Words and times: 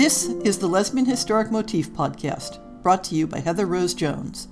This 0.00 0.28
is 0.46 0.56
the 0.56 0.66
Lesbian 0.66 1.04
Historic 1.04 1.50
Motif 1.50 1.90
podcast, 1.90 2.58
brought 2.82 3.04
to 3.04 3.14
you 3.14 3.26
by 3.26 3.40
Heather 3.40 3.66
Rose 3.66 3.92
Jones. 3.92 4.48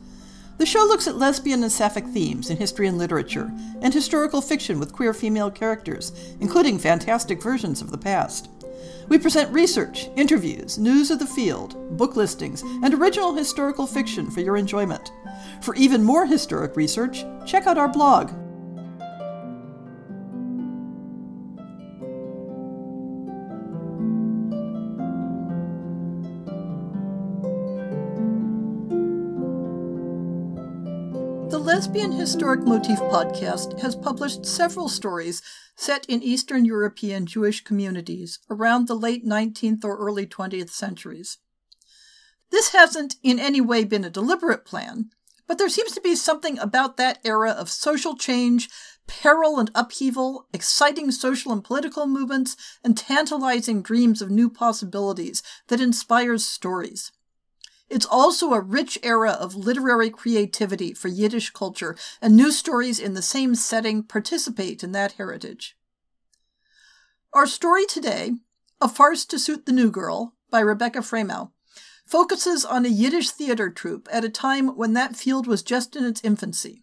The 0.59 0.67
show 0.67 0.81
looks 0.81 1.09
at 1.09 1.17
lesbian 1.17 1.63
and 1.63 1.73
sapphic 1.73 2.05
themes 2.09 2.51
in 2.51 2.59
history 2.59 2.87
and 2.87 2.99
literature, 2.99 3.51
and 3.81 3.95
historical 3.95 4.43
fiction 4.43 4.79
with 4.79 4.93
queer 4.93 5.15
female 5.15 5.51
characters, 5.51 6.13
including 6.41 6.79
fantastic 6.79 7.43
versions 7.43 7.81
of 7.81 7.91
the 7.91 7.97
past. 7.97 8.51
We 9.09 9.17
present 9.17 9.51
research, 9.51 10.11
interviews, 10.17 10.77
news 10.77 11.11
of 11.11 11.19
the 11.19 11.27
field, 11.27 11.97
book 11.97 12.15
listings, 12.15 12.61
and 12.83 12.93
original 12.93 13.35
historical 13.35 13.87
fiction 13.87 14.31
for 14.31 14.43
your 14.43 14.59
enjoyment. 14.59 15.13
For 15.63 15.75
even 15.77 16.05
more 16.05 16.27
historic 16.27 16.77
research, 16.77 17.25
check 17.47 17.67
out 17.67 17.79
our 17.79 17.89
blog, 17.89 18.33
Lesbian 31.89 32.13
Historic 32.13 32.61
Motif 32.65 32.99
podcast 32.99 33.81
has 33.81 33.97
published 33.97 34.45
several 34.45 34.91
stories 34.91 35.41
set 35.75 36.05
in 36.05 36.23
Eastern 36.23 36.67
European 36.67 37.25
Jewish 37.25 37.65
communities 37.65 38.41
around 38.51 38.87
the 38.87 38.95
late 38.95 39.25
19th 39.25 39.87
or 39.87 39.97
early 39.97 40.27
20th 40.27 40.69
centuries. 40.69 41.39
This 42.51 42.73
hasn't 42.73 43.17
in 43.23 43.39
any 43.39 43.63
way 43.63 43.85
been 43.85 44.05
a 44.05 44.11
deliberate 44.11 44.67
plan, 44.67 45.09
but 45.47 45.57
there 45.57 45.71
seems 45.71 45.93
to 45.93 46.03
be 46.03 46.15
something 46.15 46.59
about 46.59 46.99
that 46.99 47.21
era 47.25 47.53
of 47.53 47.71
social 47.71 48.19
change, 48.19 48.69
peril 49.07 49.59
and 49.59 49.71
upheaval, 49.75 50.47
exciting 50.53 51.11
social 51.11 51.53
and 51.53 51.65
political 51.65 52.07
movements, 52.07 52.55
and 52.85 52.99
tantalizing 52.99 53.81
dreams 53.81 54.21
of 54.21 54.31
new 54.31 54.51
possibilities 54.51 55.43
that 55.69 55.81
inspires 55.81 56.45
stories. 56.45 57.13
It's 57.89 58.07
also 58.07 58.53
a 58.53 58.61
rich 58.61 58.99
era 59.03 59.31
of 59.31 59.55
literary 59.55 60.11
creativity 60.11 60.93
for 60.93 61.09
Yiddish 61.09 61.51
culture, 61.51 61.97
and 62.21 62.37
new 62.37 62.53
stories 62.53 62.99
in 62.99 63.15
the 63.15 63.23
same 63.23 63.55
setting 63.55 64.03
participate 64.03 64.85
in 64.85 64.93
that 64.93 65.13
heritage. 65.13 65.77
Our 67.33 67.47
story 67.47 67.87
today, 67.87 68.33
A 68.81 68.89
Farce 68.89 69.25
to 69.27 69.39
Suit 69.39 69.67
the 69.67 69.73
New 69.73 69.91
Girl, 69.91 70.35
by 70.51 70.61
Rebecca 70.61 71.01
Fraimow, 71.01 71.51
focuses 72.05 72.65
on 72.65 72.85
a 72.85 72.89
Yiddish 72.89 73.31
theater 73.31 73.71
troupe 73.71 74.09
at 74.11 74.25
a 74.25 74.31
time 74.31 74.69
when 74.69 74.95
that 74.95 75.17
field 75.17 75.47
was 75.47 75.63
just 75.63 75.95
in 75.95 76.05
its 76.05 76.23
infancy. 76.25 76.83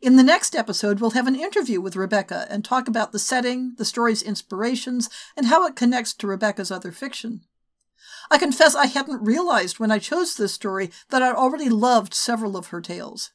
In 0.00 0.16
the 0.16 0.22
next 0.22 0.54
episode, 0.54 1.00
we'll 1.00 1.12
have 1.12 1.26
an 1.26 1.36
interview 1.36 1.80
with 1.80 1.96
Rebecca 1.96 2.46
and 2.50 2.64
talk 2.64 2.88
about 2.88 3.12
the 3.12 3.18
setting, 3.18 3.74
the 3.78 3.84
story's 3.84 4.22
inspirations, 4.22 5.08
and 5.36 5.46
how 5.46 5.64
it 5.66 5.76
connects 5.76 6.12
to 6.14 6.26
Rebecca's 6.26 6.70
other 6.70 6.92
fiction. 6.92 7.42
I 8.30 8.38
confess 8.38 8.74
I 8.74 8.86
hadn't 8.86 9.24
realized 9.24 9.78
when 9.78 9.90
I 9.90 9.98
chose 9.98 10.34
this 10.34 10.52
story 10.52 10.90
that 11.10 11.22
I'd 11.22 11.34
already 11.34 11.68
loved 11.68 12.14
several 12.14 12.56
of 12.56 12.68
her 12.68 12.80
tales. 12.80 13.32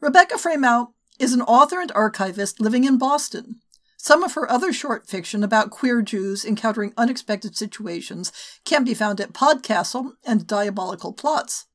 Rebecca 0.00 0.36
Fraimow 0.36 0.92
is 1.18 1.32
an 1.32 1.42
author 1.42 1.80
and 1.80 1.92
archivist 1.94 2.60
living 2.60 2.84
in 2.84 2.98
Boston. 2.98 3.60
Some 3.96 4.22
of 4.22 4.34
her 4.34 4.50
other 4.50 4.72
short 4.72 5.08
fiction 5.08 5.42
about 5.42 5.70
queer 5.70 6.02
Jews 6.02 6.44
encountering 6.44 6.92
unexpected 6.96 7.56
situations 7.56 8.32
can 8.64 8.84
be 8.84 8.92
found 8.92 9.20
at 9.20 9.32
Podcastle 9.32 10.12
and 10.24 10.46
Diabolical 10.46 11.12
Plots. 11.12 11.66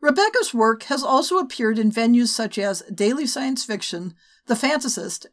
Rebecca's 0.00 0.52
work 0.52 0.84
has 0.84 1.02
also 1.02 1.38
appeared 1.38 1.78
in 1.78 1.92
venues 1.92 2.28
such 2.28 2.58
as 2.58 2.82
Daily 2.92 3.26
Science 3.26 3.64
Fiction, 3.64 4.14
The 4.46 4.54
Fantasist, 4.54 5.26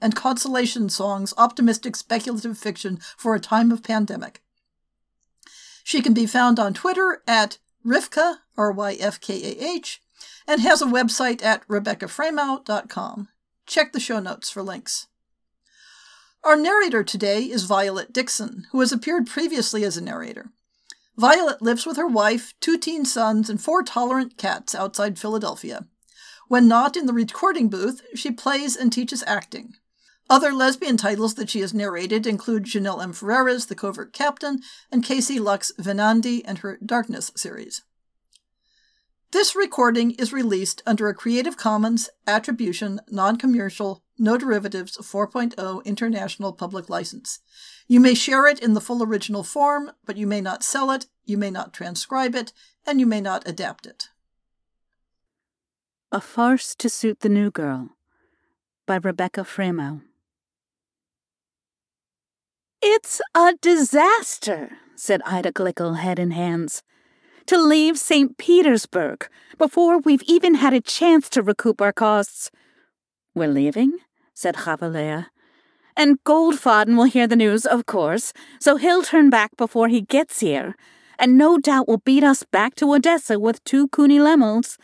and 0.00 0.16
Consolation 0.16 0.88
Song's 0.88 1.34
optimistic 1.38 1.94
speculative 1.94 2.58
fiction 2.58 2.98
for 3.16 3.34
a 3.34 3.40
time 3.40 3.70
of 3.70 3.82
pandemic. 3.82 4.42
She 5.90 6.02
can 6.02 6.14
be 6.14 6.24
found 6.24 6.60
on 6.60 6.72
Twitter 6.72 7.20
at 7.26 7.58
Rivka, 7.84 8.36
R 8.56 8.70
Y 8.70 8.96
F 9.00 9.20
K 9.20 9.42
A 9.42 9.74
H, 9.74 10.00
and 10.46 10.60
has 10.60 10.80
a 10.80 10.86
website 10.86 11.42
at 11.42 11.66
RebeccaFraimow.com. 11.66 13.26
Check 13.66 13.92
the 13.92 13.98
show 13.98 14.20
notes 14.20 14.48
for 14.50 14.62
links. 14.62 15.08
Our 16.44 16.54
narrator 16.54 17.02
today 17.02 17.42
is 17.42 17.64
Violet 17.64 18.12
Dixon, 18.12 18.68
who 18.70 18.78
has 18.78 18.92
appeared 18.92 19.26
previously 19.26 19.82
as 19.82 19.96
a 19.96 20.00
narrator. 20.00 20.52
Violet 21.16 21.60
lives 21.60 21.84
with 21.84 21.96
her 21.96 22.06
wife, 22.06 22.54
two 22.60 22.78
teen 22.78 23.04
sons, 23.04 23.50
and 23.50 23.60
four 23.60 23.82
tolerant 23.82 24.36
cats 24.38 24.76
outside 24.76 25.18
Philadelphia. 25.18 25.86
When 26.46 26.68
not 26.68 26.96
in 26.96 27.06
the 27.06 27.12
recording 27.12 27.68
booth, 27.68 28.02
she 28.14 28.30
plays 28.30 28.76
and 28.76 28.92
teaches 28.92 29.24
acting. 29.26 29.74
Other 30.30 30.52
lesbian 30.52 30.96
titles 30.96 31.34
that 31.34 31.50
she 31.50 31.58
has 31.58 31.74
narrated 31.74 32.24
include 32.24 32.62
Jeannelle 32.62 33.02
M. 33.02 33.12
Ferreira's 33.12 33.66
The 33.66 33.74
Covert 33.74 34.12
Captain 34.12 34.60
and 34.92 35.04
Casey 35.04 35.40
Lux 35.40 35.72
Venandi 35.76 36.42
and 36.44 36.58
her 36.58 36.78
Darkness 36.86 37.32
series. 37.34 37.82
This 39.32 39.56
recording 39.56 40.12
is 40.12 40.32
released 40.32 40.84
under 40.86 41.08
a 41.08 41.14
Creative 41.14 41.56
Commons 41.56 42.10
Attribution, 42.28 43.00
Non 43.10 43.38
Commercial, 43.38 44.04
No 44.20 44.38
Derivatives 44.38 44.96
4.0 44.98 45.84
International 45.84 46.52
Public 46.52 46.88
License. 46.88 47.40
You 47.88 47.98
may 47.98 48.14
share 48.14 48.46
it 48.46 48.60
in 48.60 48.74
the 48.74 48.80
full 48.80 49.02
original 49.02 49.42
form, 49.42 49.90
but 50.06 50.16
you 50.16 50.28
may 50.28 50.40
not 50.40 50.62
sell 50.62 50.92
it, 50.92 51.06
you 51.24 51.38
may 51.38 51.50
not 51.50 51.74
transcribe 51.74 52.36
it, 52.36 52.52
and 52.86 53.00
you 53.00 53.06
may 53.06 53.20
not 53.20 53.48
adapt 53.48 53.84
it. 53.84 54.10
A 56.12 56.20
Farce 56.20 56.76
to 56.76 56.88
Suit 56.88 57.18
the 57.18 57.28
New 57.28 57.50
Girl 57.50 57.96
by 58.86 58.96
Rebecca 59.02 59.40
Fraimow. 59.40 60.02
It's 62.82 63.20
a 63.34 63.52
disaster, 63.60 64.78
said 64.96 65.20
Ida 65.26 65.52
Glickle, 65.52 65.98
head 65.98 66.18
in 66.18 66.30
hands. 66.30 66.82
To 67.46 67.58
leave 67.58 67.98
St. 67.98 68.38
Petersburg 68.38 69.28
before 69.58 69.98
we've 69.98 70.22
even 70.22 70.54
had 70.54 70.72
a 70.72 70.80
chance 70.80 71.28
to 71.30 71.42
recoup 71.42 71.82
our 71.82 71.92
costs. 71.92 72.50
We're 73.34 73.48
leaving, 73.48 73.98
said 74.32 74.56
Chavalea. 74.56 75.26
And 75.94 76.24
Goldfaden 76.24 76.96
will 76.96 77.04
hear 77.04 77.26
the 77.26 77.36
news, 77.36 77.66
of 77.66 77.84
course, 77.84 78.32
so 78.58 78.76
he'll 78.76 79.02
turn 79.02 79.28
back 79.28 79.58
before 79.58 79.88
he 79.88 80.00
gets 80.00 80.40
here, 80.40 80.74
and 81.18 81.36
no 81.36 81.58
doubt 81.58 81.86
will 81.86 81.98
beat 81.98 82.24
us 82.24 82.44
back 82.44 82.76
to 82.76 82.94
Odessa 82.94 83.38
with 83.38 83.62
two 83.64 83.88
Kuni 83.88 84.18
Lemels. 84.18 84.78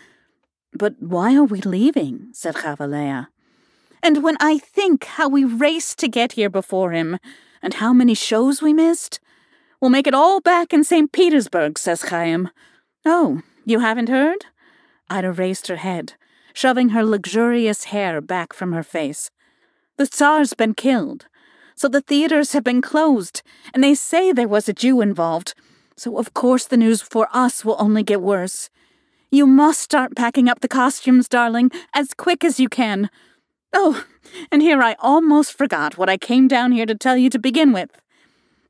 But 0.74 0.96
why 1.00 1.34
are 1.34 1.44
we 1.44 1.62
leaving? 1.62 2.28
said 2.32 2.56
Chavalea. 2.56 3.28
And 4.02 4.22
when 4.22 4.36
I 4.38 4.58
think 4.58 5.04
how 5.04 5.30
we 5.30 5.44
raced 5.44 5.98
to 6.00 6.08
get 6.08 6.32
here 6.32 6.50
before 6.50 6.92
him, 6.92 7.18
and 7.66 7.74
how 7.74 7.92
many 7.92 8.14
shows 8.14 8.62
we 8.62 8.72
missed? 8.72 9.18
We'll 9.80 9.90
make 9.90 10.06
it 10.06 10.14
all 10.14 10.40
back 10.40 10.72
in 10.72 10.84
St. 10.84 11.10
Petersburg, 11.10 11.80
says 11.80 12.02
Chaim. 12.02 12.50
Oh, 13.04 13.42
you 13.64 13.80
haven't 13.80 14.08
heard? 14.08 14.46
Ida 15.10 15.32
raised 15.32 15.66
her 15.66 15.74
head, 15.74 16.12
shoving 16.54 16.90
her 16.90 17.04
luxurious 17.04 17.86
hair 17.86 18.20
back 18.20 18.52
from 18.52 18.70
her 18.70 18.84
face. 18.84 19.32
The 19.96 20.06
Tsar's 20.06 20.54
been 20.54 20.74
killed, 20.74 21.26
so 21.74 21.88
the 21.88 22.00
theaters 22.00 22.52
have 22.52 22.62
been 22.62 22.80
closed, 22.80 23.42
and 23.74 23.82
they 23.82 23.96
say 23.96 24.30
there 24.30 24.46
was 24.46 24.68
a 24.68 24.72
Jew 24.72 25.00
involved, 25.00 25.52
so 25.96 26.18
of 26.18 26.34
course 26.34 26.66
the 26.66 26.76
news 26.76 27.02
for 27.02 27.26
us 27.32 27.64
will 27.64 27.76
only 27.80 28.04
get 28.04 28.22
worse. 28.22 28.70
You 29.32 29.44
must 29.44 29.80
start 29.80 30.14
packing 30.14 30.48
up 30.48 30.60
the 30.60 30.68
costumes, 30.68 31.28
darling, 31.28 31.72
as 31.92 32.14
quick 32.14 32.44
as 32.44 32.60
you 32.60 32.68
can. 32.68 33.10
Oh, 33.72 34.04
and 34.50 34.62
here 34.62 34.82
I 34.82 34.96
almost 34.98 35.56
forgot 35.56 35.98
what 35.98 36.08
I 36.08 36.16
came 36.16 36.48
down 36.48 36.72
here 36.72 36.86
to 36.86 36.94
tell 36.94 37.16
you 37.16 37.30
to 37.30 37.38
begin 37.38 37.72
with. 37.72 37.90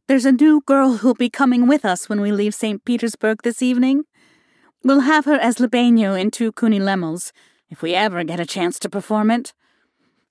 There's 0.09 0.25
a 0.25 0.33
new 0.33 0.63
girl 0.67 0.99
who'll 0.99 1.15
be 1.15 1.31
coming 1.31 1.67
with 1.67 1.85
us 1.85 2.09
when 2.09 2.21
we 2.21 2.31
leave 2.31 2.55
St. 2.55 2.85
Petersburg 2.85 3.43
this 3.43 3.61
evening. 3.61 4.05
We'll 4.85 5.01
have 5.01 5.25
her 5.25 5.35
as 5.35 5.57
Libeno 5.57 6.19
in 6.19 6.31
two 6.31 6.53
Kuni 6.53 6.79
Lemels, 6.79 7.33
if 7.71 7.83
we 7.83 7.95
ever 7.95 8.23
get 8.23 8.39
a 8.39 8.47
chance 8.47 8.79
to 8.79 8.89
perform 8.89 9.31
it. 9.31 9.53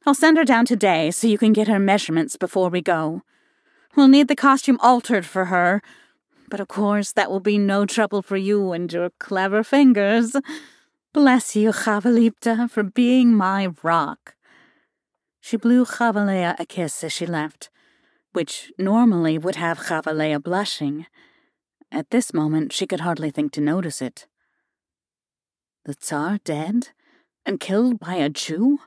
I'll 0.06 0.14
send 0.14 0.38
her 0.38 0.46
down 0.46 0.66
today 0.66 1.12
so 1.12 1.28
you 1.28 1.38
can 1.38 1.52
get 1.52 1.68
her 1.68 1.80
measurements 1.80 2.38
before 2.38 2.70
we 2.70 2.82
go. 2.82 3.24
We'll 3.96 4.08
need 4.08 4.28
the 4.28 4.36
costume 4.36 4.80
altered 4.82 5.26
for 5.26 5.46
her, 5.46 5.82
but 6.50 6.60
of 6.60 6.68
course 6.68 7.12
that 7.12 7.32
will 7.32 7.40
be 7.40 7.58
no 7.58 7.86
trouble 7.86 8.22
for 8.22 8.38
you 8.38 8.72
and 8.72 8.92
your 8.94 9.10
clever 9.20 9.64
fingers. 9.64 10.36
Bless 11.12 11.56
you, 11.56 11.72
Chavalipta, 11.72 12.70
for 12.70 12.84
being 12.84 13.34
my 13.34 13.70
rock. 13.84 14.35
She 15.46 15.58
blew 15.58 15.86
Chavalea 15.86 16.56
a 16.58 16.66
kiss 16.66 17.04
as 17.04 17.14
she 17.14 17.28
left, 17.28 17.70
which 18.34 18.72
normally 18.80 19.38
would 19.38 19.58
have 19.58 19.78
Chavalea 19.78 20.42
blushing. 20.42 21.06
At 21.92 22.10
this 22.10 22.34
moment, 22.34 22.74
she 22.74 22.88
could 22.88 23.02
hardly 23.02 23.30
think 23.30 23.52
to 23.52 23.62
notice 23.62 24.02
it. 24.02 24.26
The 25.84 25.94
Tsar 25.94 26.40
dead? 26.44 26.90
And 27.46 27.60
killed 27.60 28.00
by 28.00 28.16
a 28.16 28.28
Jew? 28.28 28.80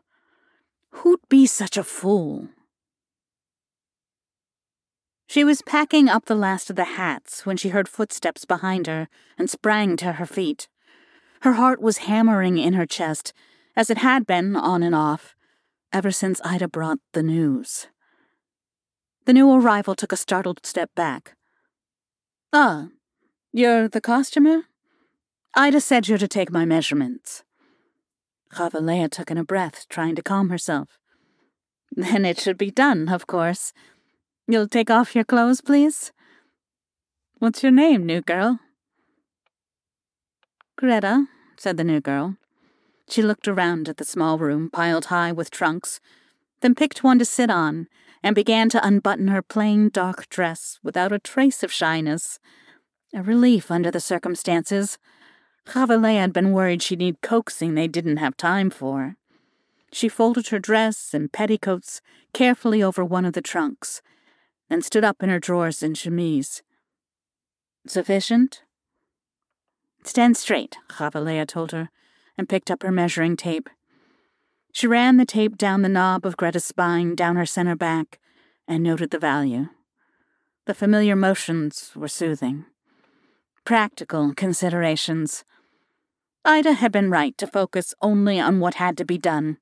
Who'd 0.95 1.21
be 1.29 1.47
such 1.47 1.77
a 1.77 1.85
fool? 1.85 2.49
She 5.29 5.45
was 5.45 5.63
packing 5.63 6.09
up 6.09 6.25
the 6.25 6.35
last 6.35 6.71
of 6.71 6.75
the 6.75 6.99
hats 6.99 7.47
when 7.47 7.57
she 7.57 7.69
heard 7.69 7.89
footsteps 7.89 8.45
behind 8.45 8.89
her 8.89 9.09
and 9.39 9.49
sprang 9.49 9.97
to 9.99 10.15
her 10.15 10.27
feet. 10.27 10.67
Her 11.43 11.53
heart 11.53 11.81
was 11.81 11.99
hammering 11.99 12.59
in 12.59 12.73
her 12.73 12.85
chest, 12.85 13.33
as 13.77 13.91
it 13.91 13.99
had 13.99 14.27
been 14.27 14.57
on 14.57 14.83
and 14.83 14.97
off, 14.97 15.37
ever 15.93 16.11
since 16.11 16.41
Ida 16.45 16.69
brought 16.69 16.99
the 17.13 17.23
news. 17.23 17.89
The 19.27 19.33
new 19.33 19.53
arrival 19.53 19.95
took 19.95 20.13
a 20.13 20.17
startled 20.17 20.61
step 20.65 20.91
back, 20.95 21.37
Ah, 22.53 22.89
you're 23.53 23.89
the 23.89 24.01
costumer? 24.01 24.63
Ida 25.55 25.81
said 25.83 26.09
you're 26.09 26.17
to 26.17 26.29
take 26.29 26.51
my 26.51 26.65
measurements. 26.65 27.45
Chavalea 28.55 29.11
took 29.11 29.31
in 29.31 29.37
a 29.37 29.45
breath, 29.45 29.85
trying 29.91 30.15
to 30.15 30.23
calm 30.23 30.49
herself. 30.49 30.99
Then 31.95 32.25
it 32.25 32.41
should 32.41 32.57
be 32.57 32.71
done, 32.71 33.11
of 33.11 33.27
course. 33.27 33.75
You'll 34.47 34.69
take 34.69 34.91
off 34.91 35.15
your 35.15 35.25
clothes, 35.25 35.61
please? 35.61 36.11
What's 37.39 37.63
your 37.63 37.73
name, 37.73 38.07
new 38.07 38.23
girl? 38.23 38.61
Greta, 40.77 41.27
said 41.59 41.77
the 41.77 41.85
new 41.85 42.01
girl. 42.01 42.37
She 43.09 43.23
looked 43.23 43.49
around 43.49 43.89
at 43.89 43.97
the 43.97 44.05
small 44.05 44.39
room 44.39 44.71
piled 44.71 45.07
high 45.07 45.33
with 45.33 45.51
trunks, 45.51 46.01
then 46.61 46.75
picked 46.75 47.03
one 47.03 47.19
to 47.19 47.25
sit 47.25 47.51
on 47.51 47.89
and 48.23 48.35
began 48.35 48.69
to 48.71 48.87
unbutton 48.87 49.29
her 49.29 49.43
plain 49.43 49.89
dark 49.89 50.29
dress 50.29 50.79
without 50.83 51.13
a 51.13 51.19
trace 51.19 51.63
of 51.63 51.73
shyness. 51.73 52.39
A 53.15 53.23
relief 53.23 53.71
under 53.71 53.91
the 53.91 54.01
circumstances. 54.01 54.99
Chavalea 55.67 56.21
had 56.21 56.33
been 56.33 56.53
worried 56.53 56.83
she'd 56.83 56.99
need 56.99 57.23
coaxing 57.23 57.75
they 57.75 57.89
didn't 57.89 58.19
have 58.19 58.37
time 58.37 58.71
for. 58.71 59.17
She 59.93 60.09
folded 60.09 60.49
her 60.49 60.59
dress 60.59 61.15
and 61.15 61.33
petticoats 61.33 62.03
carefully 62.35 62.83
over 62.83 63.05
one 63.05 63.25
of 63.25 63.33
the 63.33 63.41
trunks, 63.41 64.03
then 64.69 64.83
stood 64.83 65.05
up 65.05 65.23
in 65.23 65.31
her 65.31 65.39
drawers 65.39 65.83
and 65.83 65.97
chemise. 65.97 66.63
Sufficient? 67.87 68.63
Stand 70.05 70.37
straight, 70.37 70.77
Chavalea 70.91 71.47
told 71.47 71.73
her, 71.73 71.89
and 72.39 72.49
picked 72.49 72.71
up 72.71 72.83
her 72.83 72.93
measuring 72.93 73.37
tape. 73.37 73.69
She 74.73 74.87
ran 74.87 75.17
the 75.17 75.27
tape 75.27 75.59
down 75.59 75.83
the 75.83 75.89
knob 75.89 76.25
of 76.25 76.37
Greta's 76.37 76.65
spine, 76.65 77.15
down 77.15 77.37
her 77.37 77.45
center 77.45 77.75
back, 77.75 78.21
and 78.69 78.83
noted 78.83 79.11
the 79.11 79.19
value. 79.19 79.67
The 80.67 80.75
familiar 80.75 81.17
motions 81.17 81.93
were 81.97 82.09
soothing. 82.09 82.67
Practical 83.65 84.33
considerations. 84.35 85.45
Ida 86.45 86.75
had 86.75 86.93
been 86.93 87.11
right 87.11 87.37
to 87.39 87.47
focus 87.47 87.95
only 88.01 88.39
on 88.39 88.61
what 88.61 88.75
had 88.75 88.97
to 88.99 89.05
be 89.05 89.19
done. 89.19 89.59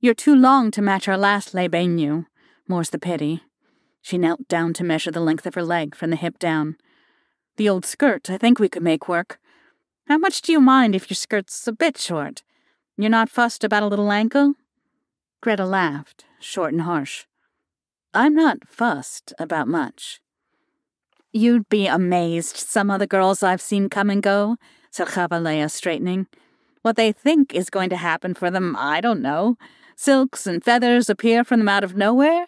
You're 0.00 0.14
too 0.14 0.34
long 0.34 0.70
to 0.70 0.82
match 0.82 1.08
our 1.08 1.18
last 1.18 1.54
Libenu, 1.54 2.26
more's 2.68 2.90
the 2.90 2.98
pity. 2.98 3.42
She 4.00 4.16
knelt 4.16 4.48
down 4.48 4.72
to 4.74 4.84
measure 4.84 5.10
the 5.10 5.20
length 5.20 5.44
of 5.44 5.54
her 5.54 5.62
leg 5.62 5.94
from 5.94 6.10
the 6.10 6.16
hip 6.16 6.38
down. 6.38 6.76
The 7.56 7.68
old 7.68 7.84
skirt, 7.84 8.30
I 8.30 8.38
think 8.38 8.58
we 8.58 8.68
could 8.68 8.82
make 8.82 9.08
work. 9.08 9.40
How 10.08 10.16
much 10.16 10.40
do 10.40 10.52
you 10.52 10.60
mind 10.60 10.94
if 10.94 11.10
your 11.10 11.16
skirt's 11.16 11.68
a 11.68 11.72
bit 11.72 11.98
short? 11.98 12.42
You're 12.96 13.10
not 13.10 13.28
fussed 13.28 13.62
about 13.62 13.82
a 13.82 13.86
little 13.86 14.10
ankle? 14.10 14.54
Greta 15.42 15.66
laughed, 15.66 16.24
short 16.40 16.72
and 16.72 16.80
harsh. 16.80 17.26
I'm 18.14 18.34
not 18.34 18.66
fussed 18.66 19.34
about 19.38 19.68
much. 19.68 20.22
You'd 21.30 21.68
be 21.68 21.86
amazed, 21.86 22.56
some 22.56 22.90
of 22.90 23.00
the 23.00 23.06
girls 23.06 23.42
I've 23.42 23.60
seen 23.60 23.90
come 23.90 24.08
and 24.08 24.22
go, 24.22 24.56
said 24.90 25.08
Chavalea, 25.08 25.70
straightening. 25.70 26.26
What 26.80 26.96
they 26.96 27.12
think 27.12 27.54
is 27.54 27.68
going 27.68 27.90
to 27.90 27.96
happen 27.96 28.32
for 28.32 28.50
them, 28.50 28.76
I 28.78 29.02
don't 29.02 29.20
know. 29.20 29.58
Silks 29.94 30.46
and 30.46 30.64
feathers 30.64 31.10
appear 31.10 31.44
from 31.44 31.60
them 31.60 31.68
out 31.68 31.84
of 31.84 31.98
nowhere. 31.98 32.46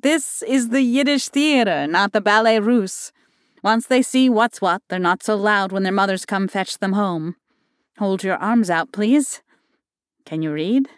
This 0.00 0.42
is 0.42 0.68
the 0.68 0.82
Yiddish 0.82 1.28
theater, 1.28 1.88
not 1.88 2.12
the 2.12 2.20
Ballet 2.20 2.60
Russe. 2.60 3.10
Once 3.62 3.86
they 3.86 4.02
see 4.02 4.28
what's 4.28 4.60
what, 4.60 4.82
they're 4.88 4.98
not 4.98 5.22
so 5.22 5.34
loud 5.34 5.72
when 5.72 5.82
their 5.82 5.92
mothers 5.92 6.24
come 6.24 6.48
fetch 6.48 6.78
them 6.78 6.92
home. 6.92 7.36
Hold 7.98 8.24
your 8.24 8.36
arms 8.36 8.70
out, 8.70 8.92
please. 8.92 9.42
Can 10.24 10.42
you 10.42 10.52
read? 10.52 10.88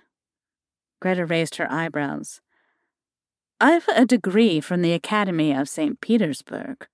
Greta 1.01 1.27
raised 1.27 1.57
her 1.57 1.71
eyebrows. 1.71 2.41
I've 3.61 3.89
a 3.89 4.07
degree 4.07 4.61
from 4.61 4.83
the 4.83 4.93
Academy 4.93 5.53
of 5.53 5.69
St. 5.69 6.01
Petersburg. 6.01 6.87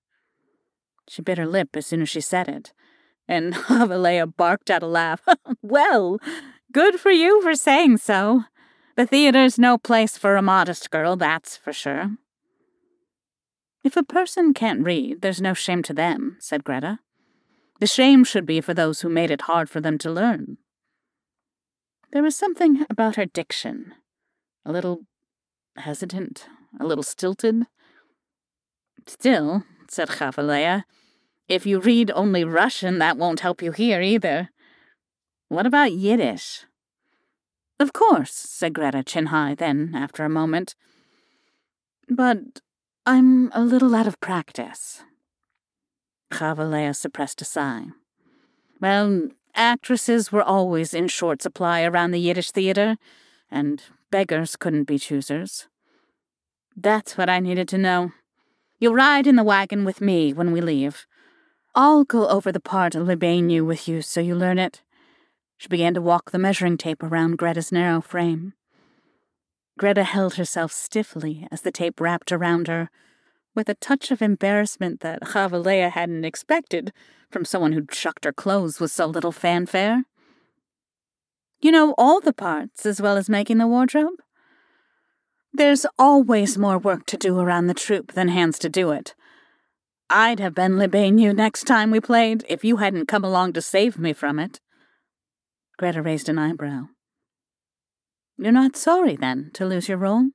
She 1.07 1.21
bit 1.21 1.37
her 1.37 1.45
lip 1.45 1.69
as 1.75 1.87
soon 1.87 2.01
as 2.01 2.09
she 2.09 2.21
said 2.21 2.47
it, 2.47 2.73
and 3.27 3.53
Chavalea 3.67 4.35
barked 4.35 4.69
out 4.69 4.83
a 4.83 4.87
laugh. 4.87 5.21
well, 5.61 6.19
good 6.71 6.99
for 6.99 7.11
you 7.11 7.41
for 7.41 7.55
saying 7.55 7.97
so. 7.97 8.43
The 8.95 9.05
theater's 9.05 9.57
no 9.57 9.77
place 9.77 10.17
for 10.17 10.35
a 10.35 10.41
modest 10.41 10.91
girl, 10.91 11.15
that's 11.15 11.55
for 11.55 11.73
sure. 11.73 12.11
If 13.83 13.95
a 13.95 14.03
person 14.03 14.53
can't 14.53 14.83
read, 14.83 15.21
there's 15.21 15.41
no 15.41 15.53
shame 15.53 15.83
to 15.83 15.93
them, 15.93 16.37
said 16.39 16.63
Greta. 16.63 16.99
The 17.79 17.87
shame 17.87 18.23
should 18.23 18.45
be 18.45 18.59
for 18.59 18.73
those 18.73 19.01
who 19.01 19.09
made 19.09 19.31
it 19.31 19.41
hard 19.41 19.69
for 19.69 19.79
them 19.79 19.97
to 19.99 20.11
learn. 20.11 20.57
There 22.11 22.23
was 22.23 22.35
something 22.35 22.85
about 22.89 23.15
her 23.15 23.25
diction, 23.25 23.93
a 24.65 24.71
little 24.71 25.05
hesitant, 25.77 26.47
a 26.79 26.85
little 26.85 27.03
stilted. 27.03 27.67
Still, 29.07 29.63
said 29.89 30.09
Chavalea, 30.09 30.83
if 31.47 31.65
you 31.65 31.79
read 31.79 32.11
only 32.13 32.43
Russian, 32.43 32.99
that 32.99 33.17
won't 33.17 33.39
help 33.39 33.61
you 33.61 33.71
here 33.71 34.01
either. 34.01 34.49
What 35.47 35.65
about 35.65 35.93
Yiddish? 35.93 36.65
Of 37.79 37.93
course, 37.93 38.33
said 38.33 38.73
Greta 38.73 39.03
chin 39.03 39.27
high, 39.27 39.55
then, 39.55 39.93
after 39.95 40.23
a 40.25 40.29
moment. 40.29 40.75
But 42.09 42.61
I'm 43.05 43.51
a 43.53 43.63
little 43.63 43.95
out 43.95 44.07
of 44.07 44.19
practice. 44.19 45.03
Chavalea 46.31 46.95
suppressed 46.95 47.41
a 47.41 47.45
sigh. 47.45 47.87
Well, 48.79 49.29
actresses 49.55 50.31
were 50.31 50.43
always 50.43 50.93
in 50.93 51.07
short 51.07 51.41
supply 51.41 51.83
around 51.83 52.11
the 52.11 52.19
Yiddish 52.19 52.51
theater, 52.51 52.97
and 53.49 53.81
beggars 54.11 54.55
couldn't 54.55 54.83
be 54.83 54.99
choosers. 54.99 55.67
That's 56.75 57.17
what 57.17 57.29
I 57.29 57.39
needed 57.39 57.67
to 57.69 57.77
know. 57.77 58.11
You'll 58.79 58.93
ride 58.93 59.27
in 59.27 59.35
the 59.35 59.43
wagon 59.43 59.83
with 59.85 60.01
me 60.01 60.31
when 60.33 60.51
we 60.51 60.61
leave. 60.61 61.05
I'll 61.75 62.03
go 62.03 62.27
over 62.27 62.51
the 62.51 62.59
part 62.59 62.95
of 62.95 63.07
Baignou 63.07 63.65
with 63.65 63.87
you 63.87 64.01
so 64.01 64.21
you 64.21 64.35
learn 64.35 64.59
it. 64.59 64.81
She 65.57 65.67
began 65.67 65.93
to 65.93 66.01
walk 66.01 66.31
the 66.31 66.39
measuring 66.39 66.77
tape 66.77 67.03
around 67.03 67.37
Greta's 67.37 67.71
narrow 67.71 68.01
frame. 68.01 68.53
Greta 69.79 70.03
held 70.03 70.33
herself 70.33 70.73
stiffly 70.73 71.47
as 71.53 71.61
the 71.61 71.71
tape 71.71 72.01
wrapped 72.01 72.33
around 72.33 72.67
her, 72.67 72.89
with 73.55 73.69
a 73.69 73.75
touch 73.75 74.11
of 74.11 74.21
embarrassment 74.21 74.99
that 74.99 75.21
Chavalea 75.21 75.89
hadn't 75.89 76.25
expected 76.25 76.91
from 77.31 77.45
someone 77.45 77.71
who'd 77.71 77.89
chucked 77.89 78.25
her 78.25 78.33
clothes 78.33 78.81
with 78.81 78.91
so 78.91 79.05
little 79.05 79.31
fanfare. 79.31 80.03
You 81.61 81.71
know 81.71 81.95
all 81.97 82.19
the 82.19 82.33
parts 82.33 82.85
as 82.85 83.01
well 83.01 83.15
as 83.15 83.29
making 83.29 83.57
the 83.57 83.67
wardrobe? 83.67 84.19
There's 85.53 85.85
always 85.97 86.57
more 86.57 86.77
work 86.77 87.05
to 87.05 87.17
do 87.17 87.39
around 87.39 87.67
the 87.67 87.73
troupe 87.73 88.11
than 88.11 88.27
hands 88.27 88.59
to 88.59 88.69
do 88.69 88.91
it. 88.91 89.15
I'd 90.09 90.41
have 90.41 90.53
been 90.53 90.73
Libenu 90.73 91.33
next 91.33 91.63
time 91.63 91.89
we 91.89 92.01
played 92.01 92.43
if 92.49 92.65
you 92.65 92.77
hadn't 92.77 93.07
come 93.07 93.23
along 93.23 93.53
to 93.53 93.61
save 93.61 93.97
me 93.97 94.11
from 94.11 94.39
it. 94.39 94.59
Greta 95.77 96.01
raised 96.01 96.27
an 96.27 96.37
eyebrow. 96.37 96.87
You're 98.41 98.53
not 98.53 98.77
sorry, 98.77 99.17
then, 99.17 99.51
to 99.55 99.65
lose 99.65 99.89
your 99.89 99.97
role? 99.97 100.29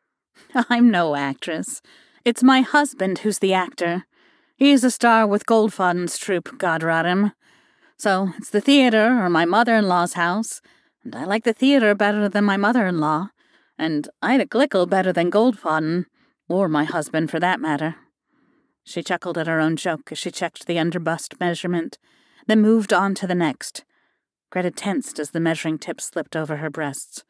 I'm 0.70 0.90
no 0.90 1.14
actress. 1.14 1.82
It's 2.24 2.42
my 2.42 2.62
husband 2.62 3.18
who's 3.18 3.40
the 3.40 3.52
actor. 3.52 4.06
He's 4.56 4.82
a 4.82 4.90
star 4.90 5.26
with 5.26 5.44
Goldfaden's 5.44 6.16
troupe, 6.16 6.56
God 6.56 6.82
rot 6.82 7.04
him. 7.04 7.32
So 7.98 8.30
it's 8.38 8.48
the 8.48 8.62
theater 8.62 9.22
or 9.22 9.28
my 9.28 9.44
mother 9.44 9.76
in 9.76 9.88
law's 9.88 10.14
house, 10.14 10.62
and 11.04 11.14
I 11.14 11.24
like 11.24 11.44
the 11.44 11.52
theater 11.52 11.94
better 11.94 12.30
than 12.30 12.44
my 12.44 12.56
mother 12.56 12.86
in 12.86 12.98
law, 12.98 13.28
and 13.78 14.08
Ida 14.22 14.46
Glickle 14.46 14.88
better 14.88 15.12
than 15.12 15.30
Goldfaden, 15.30 16.06
or 16.48 16.66
my 16.66 16.84
husband 16.84 17.30
for 17.30 17.40
that 17.40 17.60
matter. 17.60 17.96
She 18.84 19.02
chuckled 19.02 19.36
at 19.36 19.46
her 19.46 19.60
own 19.60 19.76
joke 19.76 20.10
as 20.10 20.18
she 20.18 20.30
checked 20.30 20.66
the 20.66 20.76
underbust 20.76 21.38
measurement, 21.38 21.98
then 22.46 22.62
moved 22.62 22.94
on 22.94 23.14
to 23.16 23.26
the 23.26 23.34
next, 23.34 23.84
Greta 24.50 24.70
tensed 24.70 25.18
as 25.18 25.32
the 25.32 25.40
measuring 25.40 25.78
tip 25.78 26.00
slipped 26.00 26.34
over 26.34 26.56
her 26.56 26.70
breasts. 26.70 27.22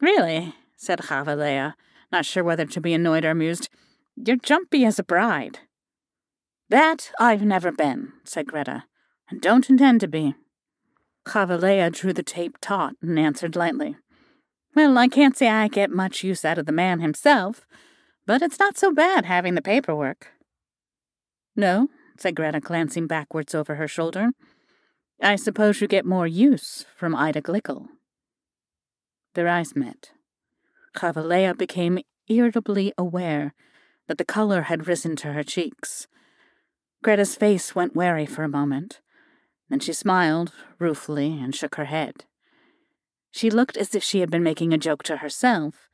Really, 0.00 0.54
said 0.76 1.00
Chavalea, 1.00 1.74
not 2.12 2.24
sure 2.24 2.44
whether 2.44 2.64
to 2.64 2.80
be 2.80 2.94
annoyed 2.94 3.24
or 3.24 3.30
amused. 3.30 3.68
You're 4.16 4.36
jumpy 4.36 4.84
as 4.84 4.98
a 4.98 5.04
bride. 5.04 5.60
That 6.68 7.10
I've 7.18 7.42
never 7.42 7.72
been, 7.72 8.12
said 8.24 8.46
Greta, 8.46 8.84
and 9.30 9.40
don't 9.40 9.68
intend 9.68 10.00
to 10.00 10.08
be. 10.08 10.34
Chavalea 11.26 11.92
drew 11.92 12.12
the 12.12 12.22
tape 12.22 12.58
taut 12.60 12.94
and 13.02 13.18
answered 13.18 13.56
lightly. 13.56 13.96
Well, 14.74 14.96
I 14.96 15.08
can't 15.08 15.36
say 15.36 15.48
I 15.48 15.68
get 15.68 15.90
much 15.90 16.22
use 16.22 16.44
out 16.44 16.58
of 16.58 16.66
the 16.66 16.72
man 16.72 17.00
himself, 17.00 17.66
but 18.26 18.42
it's 18.42 18.58
not 18.58 18.78
so 18.78 18.92
bad 18.92 19.24
having 19.24 19.54
the 19.54 19.62
paperwork. 19.62 20.28
No, 21.56 21.88
said 22.18 22.36
Greta, 22.36 22.60
glancing 22.60 23.06
backwards 23.06 23.54
over 23.54 23.74
her 23.74 23.88
shoulder. 23.88 24.30
I 25.20 25.36
suppose 25.36 25.80
you 25.80 25.88
get 25.88 26.06
more 26.06 26.26
use 26.26 26.84
from 26.96 27.14
Ida 27.14 27.42
Glickle. 27.42 27.88
Their 29.38 29.46
eyes 29.46 29.76
met. 29.76 30.10
Chavalea 30.96 31.56
became 31.56 32.00
irritably 32.26 32.92
aware 32.98 33.54
that 34.08 34.18
the 34.18 34.24
color 34.24 34.62
had 34.62 34.88
risen 34.88 35.14
to 35.14 35.32
her 35.32 35.44
cheeks. 35.44 36.08
Greta's 37.04 37.36
face 37.36 37.72
went 37.72 37.94
wary 37.94 38.26
for 38.26 38.42
a 38.42 38.48
moment. 38.48 39.00
Then 39.68 39.78
she 39.78 39.92
smiled 39.92 40.52
ruefully 40.80 41.38
and 41.40 41.54
shook 41.54 41.76
her 41.76 41.84
head. 41.84 42.24
She 43.30 43.48
looked 43.48 43.76
as 43.76 43.94
if 43.94 44.02
she 44.02 44.18
had 44.18 44.28
been 44.28 44.42
making 44.42 44.72
a 44.72 44.76
joke 44.76 45.04
to 45.04 45.18
herself 45.18 45.88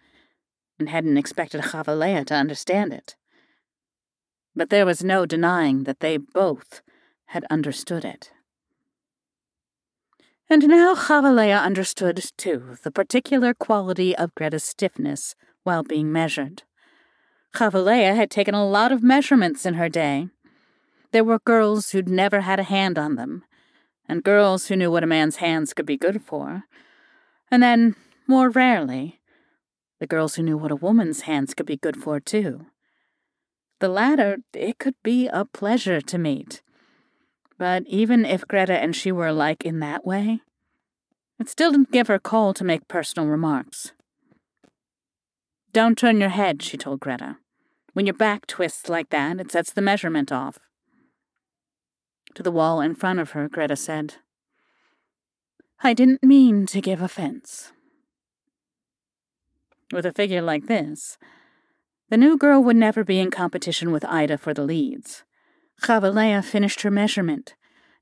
and 0.78 0.88
hadn't 0.88 1.18
expected 1.18 1.64
Chavalea 1.64 2.24
to 2.24 2.34
understand 2.34 2.94
it. 2.94 3.14
But 4.56 4.70
there 4.70 4.86
was 4.86 5.04
no 5.04 5.26
denying 5.26 5.84
that 5.84 6.00
they 6.00 6.16
both 6.16 6.80
had 7.26 7.44
understood 7.50 8.06
it. 8.06 8.32
And 10.48 10.68
now 10.68 10.94
Chavalea 10.94 11.62
understood, 11.62 12.22
too, 12.36 12.76
the 12.82 12.90
particular 12.90 13.54
quality 13.54 14.14
of 14.14 14.34
Greta's 14.34 14.64
stiffness 14.64 15.34
while 15.62 15.82
being 15.82 16.12
measured. 16.12 16.64
Chavalea 17.56 18.14
had 18.14 18.30
taken 18.30 18.54
a 18.54 18.66
lot 18.66 18.92
of 18.92 19.02
measurements 19.02 19.64
in 19.64 19.74
her 19.74 19.88
day. 19.88 20.28
There 21.12 21.24
were 21.24 21.38
girls 21.38 21.90
who'd 21.90 22.08
never 22.08 22.40
had 22.40 22.60
a 22.60 22.64
hand 22.64 22.98
on 22.98 23.14
them, 23.14 23.44
and 24.06 24.22
girls 24.22 24.66
who 24.66 24.76
knew 24.76 24.90
what 24.90 25.04
a 25.04 25.06
man's 25.06 25.36
hands 25.36 25.72
could 25.72 25.86
be 25.86 25.96
good 25.96 26.20
for. 26.22 26.64
And 27.50 27.62
then, 27.62 27.96
more 28.26 28.50
rarely, 28.50 29.20
the 29.98 30.06
girls 30.06 30.34
who 30.34 30.42
knew 30.42 30.58
what 30.58 30.72
a 30.72 30.76
woman's 30.76 31.22
hands 31.22 31.54
could 31.54 31.66
be 31.66 31.76
good 31.76 31.96
for, 31.96 32.20
too. 32.20 32.66
The 33.80 33.88
latter, 33.88 34.38
it 34.52 34.78
could 34.78 34.96
be 35.02 35.28
a 35.28 35.44
pleasure 35.44 36.00
to 36.00 36.18
meet. 36.18 36.62
But 37.58 37.84
even 37.86 38.24
if 38.24 38.46
Greta 38.46 38.74
and 38.74 38.94
she 38.94 39.12
were 39.12 39.28
alike 39.28 39.64
in 39.64 39.80
that 39.80 40.04
way, 40.04 40.40
it 41.38 41.48
still 41.48 41.70
didn't 41.70 41.92
give 41.92 42.08
her 42.08 42.18
call 42.18 42.54
to 42.54 42.64
make 42.64 42.88
personal 42.88 43.28
remarks. 43.28 43.92
Don't 45.72 45.98
turn 45.98 46.20
your 46.20 46.30
head, 46.30 46.62
she 46.62 46.76
told 46.76 47.00
Greta. 47.00 47.38
When 47.92 48.06
your 48.06 48.14
back 48.14 48.46
twists 48.46 48.88
like 48.88 49.10
that, 49.10 49.40
it 49.40 49.52
sets 49.52 49.72
the 49.72 49.82
measurement 49.82 50.32
off. 50.32 50.58
To 52.34 52.42
the 52.42 52.52
wall 52.52 52.80
in 52.80 52.94
front 52.94 53.20
of 53.20 53.30
her, 53.30 53.48
Greta 53.48 53.76
said, 53.76 54.16
I 55.82 55.92
didn't 55.92 56.24
mean 56.24 56.66
to 56.66 56.80
give 56.80 57.00
offense. 57.00 57.72
With 59.92 60.06
a 60.06 60.12
figure 60.12 60.42
like 60.42 60.66
this, 60.66 61.18
the 62.08 62.16
new 62.16 62.36
girl 62.36 62.62
would 62.62 62.76
never 62.76 63.04
be 63.04 63.20
in 63.20 63.30
competition 63.30 63.92
with 63.92 64.04
Ida 64.04 64.38
for 64.38 64.54
the 64.54 64.64
leads. 64.64 65.24
Chavalea 65.82 66.42
finished 66.42 66.82
her 66.82 66.90
measurement 66.90 67.54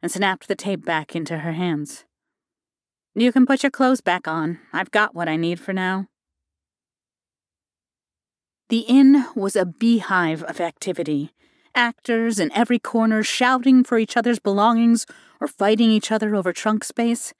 and 0.02 0.10
snapped 0.10 0.48
the 0.48 0.54
tape 0.54 0.84
back 0.84 1.14
into 1.14 1.38
her 1.38 1.52
hands. 1.52 2.04
You 3.14 3.32
can 3.32 3.46
put 3.46 3.62
your 3.62 3.70
clothes 3.70 4.00
back 4.00 4.26
on. 4.26 4.58
I've 4.72 4.90
got 4.90 5.14
what 5.14 5.28
I 5.28 5.36
need 5.36 5.60
for 5.60 5.72
now. 5.72 6.08
The 8.68 8.80
inn 8.88 9.26
was 9.34 9.54
a 9.54 9.66
beehive 9.66 10.42
of 10.44 10.60
activity. 10.60 11.32
Actors 11.74 12.38
in 12.38 12.50
every 12.52 12.78
corner 12.78 13.22
shouting 13.22 13.84
for 13.84 13.98
each 13.98 14.16
other's 14.16 14.38
belongings 14.38 15.06
or 15.40 15.48
fighting 15.48 15.90
each 15.90 16.10
other 16.10 16.34
over 16.34 16.52
trunk 16.52 16.84
space. 16.84 17.34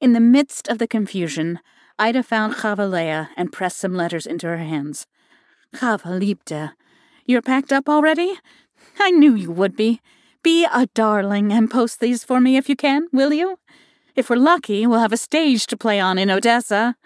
In 0.00 0.12
the 0.12 0.20
midst 0.20 0.68
of 0.68 0.78
the 0.78 0.88
confusion, 0.88 1.60
Ida 1.98 2.22
found 2.22 2.54
Chavalea 2.54 3.28
and 3.36 3.52
pressed 3.52 3.78
some 3.78 3.94
letters 3.94 4.26
into 4.26 4.46
her 4.48 4.58
hands. 4.58 5.06
Chava 5.74 6.72
you're 7.26 7.42
packed 7.42 7.72
up 7.72 7.88
already? 7.88 8.34
I 8.98 9.10
knew 9.10 9.34
you 9.34 9.50
would 9.50 9.76
be. 9.76 10.00
Be 10.42 10.64
a 10.64 10.86
darling 10.94 11.52
and 11.52 11.70
post 11.70 12.00
these 12.00 12.24
for 12.24 12.40
me 12.40 12.56
if 12.56 12.68
you 12.68 12.76
can, 12.76 13.08
will 13.12 13.32
you? 13.32 13.58
If 14.14 14.30
we're 14.30 14.36
lucky, 14.36 14.86
we'll 14.86 15.00
have 15.00 15.12
a 15.12 15.16
stage 15.16 15.66
to 15.66 15.76
play 15.76 15.98
on 15.98 16.18
in 16.18 16.30
Odessa. 16.30 16.96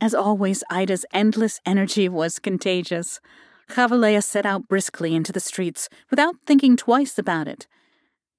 As 0.00 0.14
always, 0.14 0.62
Ida's 0.70 1.04
endless 1.12 1.60
energy 1.66 2.08
was 2.08 2.38
contagious. 2.38 3.20
Chavalea 3.68 4.22
set 4.22 4.46
out 4.46 4.68
briskly 4.68 5.14
into 5.14 5.32
the 5.32 5.40
streets 5.40 5.88
without 6.10 6.36
thinking 6.46 6.76
twice 6.76 7.18
about 7.18 7.48
it. 7.48 7.66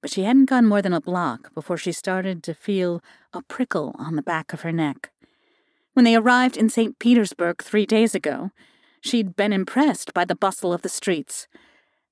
But 0.00 0.10
she 0.10 0.22
hadn't 0.22 0.46
gone 0.46 0.66
more 0.66 0.82
than 0.82 0.94
a 0.94 1.00
block 1.00 1.54
before 1.54 1.76
she 1.76 1.92
started 1.92 2.42
to 2.44 2.54
feel 2.54 3.02
a 3.32 3.42
prickle 3.42 3.94
on 3.98 4.16
the 4.16 4.22
back 4.22 4.52
of 4.52 4.62
her 4.62 4.72
neck. 4.72 5.10
When 5.92 6.04
they 6.04 6.16
arrived 6.16 6.56
in 6.56 6.70
St. 6.70 6.98
Petersburg 6.98 7.62
three 7.62 7.84
days 7.84 8.14
ago, 8.14 8.50
she'd 9.02 9.36
been 9.36 9.52
impressed 9.52 10.14
by 10.14 10.24
the 10.24 10.34
bustle 10.34 10.72
of 10.72 10.82
the 10.82 10.88
streets. 10.88 11.46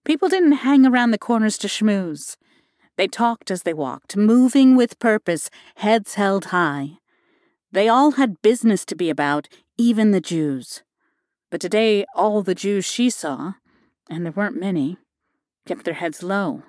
People 0.05 0.29
didn't 0.29 0.53
hang 0.53 0.87
around 0.87 1.11
the 1.11 1.19
corners 1.19 1.59
to 1.59 1.69
schmooze. 1.69 2.37
They 2.97 3.07
talked 3.07 3.51
as 3.51 3.63
they 3.63 3.75
walked, 3.75 4.17
moving 4.17 4.75
with 4.75 4.99
purpose, 4.99 5.51
heads 5.77 6.15
held 6.15 6.47
high. 6.47 6.99
They 7.71 7.89
all 7.89 8.13
had 8.13 8.43
business 8.43 8.85
to 8.87 8.97
be 8.97 9.11
about, 9.11 9.49
even 9.77 10.11
the 10.11 10.21
Jews. 10.21 10.83
But 11.51 11.61
today, 11.61 12.05
all 12.15 12.43
the 12.43 12.55
Jews 12.55 12.85
she 12.85 13.11
saw, 13.11 13.55
and 14.11 14.25
there 14.25 14.33
weren't 14.33 14.59
many, 14.59 14.97
kept 15.67 15.85
their 15.85 15.95
heads 15.95 16.23
low 16.23 16.63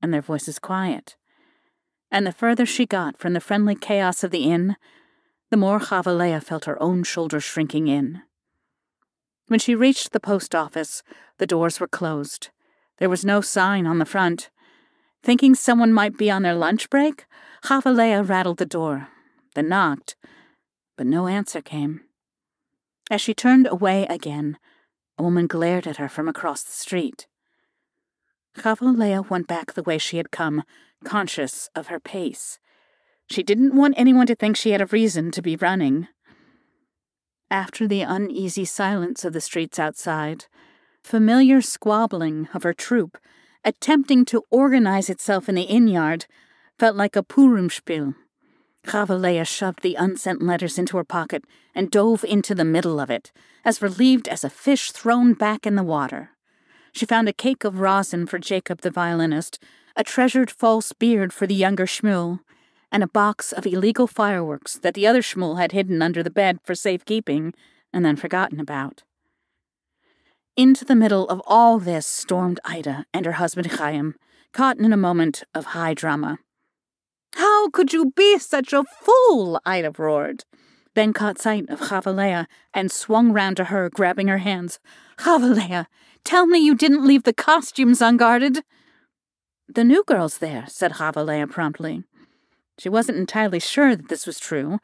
and 0.00 0.12
their 0.12 0.22
voices 0.22 0.58
quiet. 0.58 1.16
And 2.10 2.26
the 2.26 2.32
further 2.32 2.64
she 2.64 2.86
got 2.86 3.18
from 3.18 3.32
the 3.32 3.40
friendly 3.40 3.74
chaos 3.74 4.22
of 4.22 4.30
the 4.30 4.44
inn, 4.44 4.76
the 5.50 5.56
more 5.56 5.80
Chavalea 5.80 6.42
felt 6.42 6.64
her 6.66 6.80
own 6.82 7.02
shoulders 7.02 7.44
shrinking 7.44 7.88
in. 7.88 8.22
When 9.48 9.60
she 9.60 9.74
reached 9.74 10.12
the 10.12 10.20
post 10.20 10.54
office, 10.54 11.02
the 11.38 11.46
doors 11.46 11.80
were 11.80 11.88
closed. 11.88 12.50
There 12.98 13.08
was 13.08 13.24
no 13.24 13.40
sign 13.40 13.86
on 13.86 13.98
the 13.98 14.04
front. 14.04 14.50
Thinking 15.22 15.54
someone 15.54 15.92
might 15.92 16.16
be 16.16 16.30
on 16.30 16.42
their 16.42 16.54
lunch 16.54 16.90
break, 16.90 17.26
Chavalea 17.64 18.22
rattled 18.28 18.58
the 18.58 18.66
door, 18.66 19.08
then 19.54 19.68
knocked, 19.68 20.16
but 20.96 21.06
no 21.06 21.26
answer 21.26 21.62
came. 21.62 22.02
As 23.10 23.20
she 23.20 23.34
turned 23.34 23.66
away 23.66 24.06
again, 24.06 24.58
a 25.18 25.22
woman 25.22 25.46
glared 25.46 25.86
at 25.86 25.96
her 25.96 26.08
from 26.08 26.28
across 26.28 26.62
the 26.62 26.72
street. 26.72 27.26
Chavalea 28.56 29.28
went 29.28 29.46
back 29.46 29.72
the 29.72 29.82
way 29.82 29.98
she 29.98 30.18
had 30.18 30.30
come, 30.30 30.62
conscious 31.04 31.68
of 31.74 31.88
her 31.88 32.00
pace. 32.00 32.58
She 33.30 33.42
didn't 33.42 33.74
want 33.74 33.94
anyone 33.96 34.26
to 34.26 34.34
think 34.34 34.56
she 34.56 34.70
had 34.70 34.80
a 34.80 34.86
reason 34.86 35.30
to 35.32 35.42
be 35.42 35.56
running. 35.56 36.08
After 37.50 37.86
the 37.86 38.02
uneasy 38.02 38.64
silence 38.64 39.24
of 39.24 39.32
the 39.32 39.40
streets 39.40 39.78
outside, 39.78 40.46
familiar 41.04 41.60
squabbling 41.60 42.48
of 42.54 42.62
her 42.62 42.72
troop, 42.72 43.18
attempting 43.62 44.24
to 44.24 44.42
organize 44.50 45.10
itself 45.10 45.48
in 45.48 45.54
the 45.54 45.62
inn 45.62 45.86
yard, 45.86 46.26
felt 46.78 46.96
like 46.96 47.14
a 47.14 47.22
Purimspiel. 47.22 48.14
Chavalea 48.86 49.46
shoved 49.46 49.82
the 49.82 49.94
unsent 49.94 50.42
letters 50.42 50.78
into 50.78 50.96
her 50.96 51.04
pocket 51.04 51.44
and 51.74 51.90
dove 51.90 52.24
into 52.24 52.54
the 52.54 52.64
middle 52.64 52.98
of 52.98 53.10
it, 53.10 53.32
as 53.64 53.82
relieved 53.82 54.28
as 54.28 54.44
a 54.44 54.50
fish 54.50 54.92
thrown 54.92 55.34
back 55.34 55.66
in 55.66 55.74
the 55.74 55.82
water. 55.82 56.30
She 56.92 57.06
found 57.06 57.28
a 57.28 57.32
cake 57.32 57.64
of 57.64 57.80
rosin 57.80 58.26
for 58.26 58.38
Jacob 58.38 58.80
the 58.80 58.90
violinist, 58.90 59.62
a 59.96 60.04
treasured 60.04 60.50
false 60.50 60.92
beard 60.92 61.32
for 61.32 61.46
the 61.46 61.54
younger 61.54 61.86
Shmuel, 61.86 62.40
and 62.90 63.02
a 63.02 63.08
box 63.08 63.52
of 63.52 63.66
illegal 63.66 64.06
fireworks 64.06 64.74
that 64.74 64.94
the 64.94 65.06
other 65.06 65.22
Shmuel 65.22 65.58
had 65.58 65.72
hidden 65.72 66.00
under 66.00 66.22
the 66.22 66.30
bed 66.30 66.58
for 66.62 66.74
safekeeping 66.74 67.52
and 67.92 68.04
then 68.04 68.16
forgotten 68.16 68.60
about. 68.60 69.02
Into 70.56 70.84
the 70.84 70.94
middle 70.94 71.28
of 71.28 71.42
all 71.48 71.80
this 71.80 72.06
stormed 72.06 72.60
Ida 72.64 73.06
and 73.12 73.26
her 73.26 73.32
husband 73.32 73.72
Chaim, 73.72 74.14
caught 74.52 74.78
in 74.78 74.92
a 74.92 74.96
moment 74.96 75.42
of 75.52 75.66
high 75.66 75.94
drama. 75.94 76.38
How 77.34 77.68
could 77.70 77.92
you 77.92 78.12
be 78.12 78.38
such 78.38 78.72
a 78.72 78.84
fool? 78.84 79.60
Ida 79.66 79.90
roared. 79.98 80.44
Then 80.94 81.12
caught 81.12 81.40
sight 81.40 81.68
of 81.68 81.80
Chavalea 81.80 82.46
and 82.72 82.92
swung 82.92 83.32
round 83.32 83.56
to 83.56 83.64
her, 83.64 83.90
grabbing 83.90 84.28
her 84.28 84.38
hands. 84.38 84.78
Chavalea, 85.18 85.86
tell 86.22 86.46
me 86.46 86.60
you 86.60 86.76
didn't 86.76 87.04
leave 87.04 87.24
the 87.24 87.32
costumes 87.32 88.00
unguarded. 88.00 88.62
The 89.66 89.82
new 89.82 90.04
girl's 90.06 90.38
there, 90.38 90.66
said 90.68 90.92
Chavalea 90.92 91.50
promptly. 91.50 92.04
She 92.78 92.88
wasn't 92.88 93.18
entirely 93.18 93.58
sure 93.58 93.96
that 93.96 94.08
this 94.08 94.24
was 94.24 94.38
true. 94.38 94.78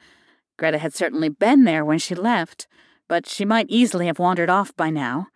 Greta 0.58 0.78
had 0.78 0.94
certainly 0.94 1.28
been 1.28 1.62
there 1.62 1.84
when 1.84 2.00
she 2.00 2.16
left, 2.16 2.66
but 3.06 3.28
she 3.28 3.44
might 3.44 3.66
easily 3.68 4.06
have 4.06 4.18
wandered 4.18 4.50
off 4.50 4.76
by 4.76 4.90
now. 4.90 5.28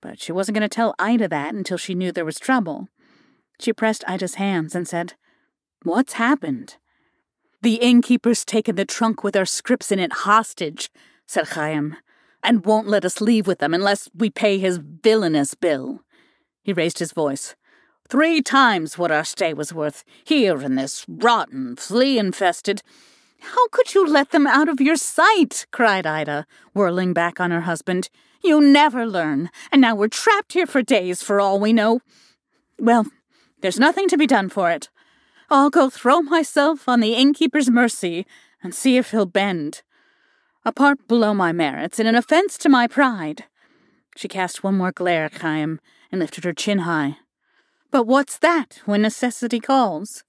But 0.00 0.20
she 0.20 0.32
wasn't 0.32 0.56
going 0.56 0.68
to 0.68 0.74
tell 0.74 0.94
Ida 0.98 1.28
that 1.28 1.54
until 1.54 1.76
she 1.76 1.94
knew 1.94 2.12
there 2.12 2.24
was 2.24 2.38
trouble. 2.38 2.88
She 3.60 3.72
pressed 3.72 4.04
Ida's 4.06 4.34
hands 4.34 4.74
and 4.74 4.86
said, 4.86 5.14
What's 5.82 6.14
happened? 6.14 6.76
The 7.62 7.76
innkeeper's 7.76 8.44
taken 8.44 8.76
the 8.76 8.84
trunk 8.84 9.24
with 9.24 9.34
our 9.34 9.44
scripts 9.44 9.90
in 9.90 9.98
it 9.98 10.12
hostage, 10.12 10.90
said 11.26 11.48
Chaim, 11.48 11.96
and 12.42 12.64
won't 12.64 12.86
let 12.86 13.04
us 13.04 13.20
leave 13.20 13.48
with 13.48 13.58
them 13.58 13.74
unless 13.74 14.08
we 14.14 14.30
pay 14.30 14.58
his 14.58 14.78
villainous 14.78 15.54
bill. 15.54 16.02
He 16.62 16.72
raised 16.72 17.00
his 17.00 17.12
voice. 17.12 17.56
Three 18.08 18.40
times 18.40 18.96
what 18.96 19.10
our 19.10 19.24
stay 19.24 19.52
was 19.52 19.74
worth, 19.74 20.04
here 20.24 20.62
in 20.62 20.76
this 20.76 21.04
rotten, 21.08 21.76
flea 21.76 22.18
infested. 22.18 22.82
How 23.40 23.68
could 23.68 23.94
you 23.94 24.06
let 24.06 24.30
them 24.30 24.46
out 24.46 24.68
of 24.68 24.80
your 24.80 24.96
sight? 24.96 25.66
cried 25.72 26.06
Ida, 26.06 26.46
whirling 26.74 27.12
back 27.12 27.40
on 27.40 27.50
her 27.50 27.62
husband. 27.62 28.08
You 28.42 28.60
never 28.60 29.06
learn, 29.06 29.50
and 29.72 29.80
now 29.80 29.94
we're 29.94 30.08
trapped 30.08 30.52
here 30.52 30.66
for 30.66 30.82
days 30.82 31.22
for 31.22 31.40
all 31.40 31.58
we 31.58 31.72
know. 31.72 32.00
Well, 32.78 33.06
there's 33.60 33.78
nothing 33.78 34.08
to 34.08 34.16
be 34.16 34.26
done 34.26 34.48
for 34.48 34.70
it. 34.70 34.88
I'll 35.50 35.70
go 35.70 35.90
throw 35.90 36.20
myself 36.20 36.88
on 36.88 37.00
the 37.00 37.14
innkeeper's 37.14 37.70
mercy 37.70 38.26
and 38.62 38.74
see 38.74 38.96
if 38.96 39.10
he'll 39.10 39.26
bend. 39.26 39.82
A 40.64 40.72
part 40.72 41.08
below 41.08 41.32
my 41.34 41.52
merits 41.52 41.98
and 41.98 42.06
an 42.06 42.14
offense 42.14 42.58
to 42.58 42.68
my 42.68 42.86
pride. 42.86 43.44
She 44.16 44.28
cast 44.28 44.62
one 44.62 44.76
more 44.76 44.92
glare 44.92 45.24
at 45.24 45.38
Chaim 45.38 45.80
and 46.12 46.20
lifted 46.20 46.44
her 46.44 46.52
chin 46.52 46.80
high. 46.80 47.18
But 47.90 48.06
what's 48.06 48.38
that 48.38 48.80
when 48.84 49.02
necessity 49.02 49.60
calls? 49.60 50.24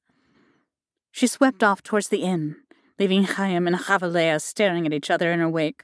She 1.12 1.28
swept 1.28 1.64
off 1.64 1.84
towards 1.84 2.10
the 2.10 2.24
inn, 2.24 2.56
leaving 2.98 3.24
Chaim 3.24 3.68
and 3.68 3.76
Chavalea 3.76 4.42
staring 4.42 4.86
at 4.86 4.94
each 4.94 5.12
other 5.12 5.32
in 5.32 5.40
her 5.40 5.50
wake. 5.50 5.84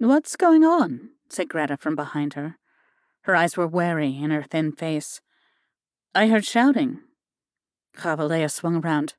What's 0.00 0.34
going 0.34 0.64
on? 0.64 1.10
said 1.28 1.50
Greta 1.50 1.76
from 1.76 1.94
behind 1.94 2.32
her. 2.32 2.56
Her 3.24 3.36
eyes 3.36 3.58
were 3.58 3.66
wary 3.66 4.16
in 4.16 4.30
her 4.30 4.42
thin 4.42 4.72
face. 4.72 5.20
I 6.14 6.28
heard 6.28 6.46
shouting. 6.46 7.00
Chavalea 7.98 8.50
swung 8.50 8.76
around. 8.76 9.12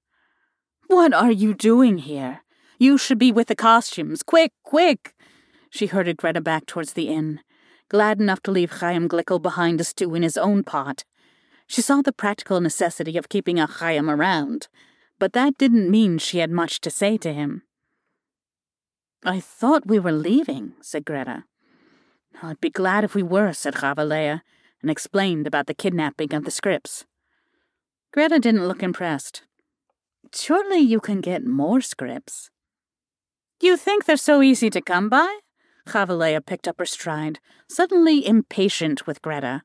What 0.88 1.14
are 1.14 1.32
you 1.32 1.54
doing 1.54 2.00
here? 2.00 2.42
You 2.80 2.98
should 2.98 3.20
be 3.20 3.32
with 3.32 3.48
the 3.48 3.56
costumes. 3.56 4.24
Quick, 4.24 4.54
quick! 4.64 5.14
She 5.70 5.86
herded 5.86 6.18
Greta 6.18 6.42
back 6.42 6.66
towards 6.66 6.94
the 6.94 7.10
inn, 7.10 7.42
glad 7.88 8.20
enough 8.20 8.42
to 8.42 8.52
leave 8.52 8.80
Chaim 8.80 9.08
Glickel 9.08 9.40
behind 9.40 9.78
to 9.78 9.84
stew 9.84 10.16
in 10.16 10.24
his 10.24 10.36
own 10.36 10.64
pot. 10.64 11.04
She 11.68 11.84
saw 11.84 12.02
the 12.02 12.12
practical 12.12 12.60
necessity 12.60 13.18
of 13.18 13.30
keeping 13.30 13.60
a 13.60 13.68
Chaim 13.68 14.10
around, 14.10 14.68
but 15.20 15.34
that 15.34 15.60
didn't 15.60 15.92
mean 15.92 16.18
she 16.18 16.40
had 16.40 16.50
much 16.50 16.82
to 16.82 16.90
say 16.90 17.20
to 17.20 17.32
him. 17.32 17.62
I 19.24 19.40
thought 19.40 19.86
we 19.86 20.00
were 20.00 20.12
leaving, 20.12 20.74
said 20.82 21.06
Greta. 21.06 21.44
I'd 22.42 22.60
be 22.60 22.72
glad 22.72 23.04
if 23.04 23.14
we 23.14 23.22
were, 23.22 23.54
said 23.54 23.76
Chavalea, 23.76 24.42
and 24.82 24.90
explained 24.90 25.46
about 25.46 25.68
the 25.68 25.76
kidnapping 25.76 26.34
of 26.34 26.44
the 26.44 26.50
scripts. 26.52 27.06
Greta 28.12 28.40
didn't 28.40 28.68
look 28.68 28.82
impressed. 28.82 29.44
Surely 30.34 30.80
you 30.80 31.00
can 31.00 31.22
get 31.22 31.46
more 31.46 31.82
scripts. 31.82 32.50
You 33.62 33.78
think 33.78 34.06
they're 34.06 34.18
so 34.18 34.42
easy 34.42 34.72
to 34.72 34.82
come 34.82 35.08
by? 35.08 35.40
Chavalea 35.88 36.44
picked 36.44 36.68
up 36.68 36.80
her 36.80 36.86
stride, 36.86 37.40
suddenly 37.70 38.26
impatient 38.26 39.06
with 39.06 39.22
Greta. 39.22 39.62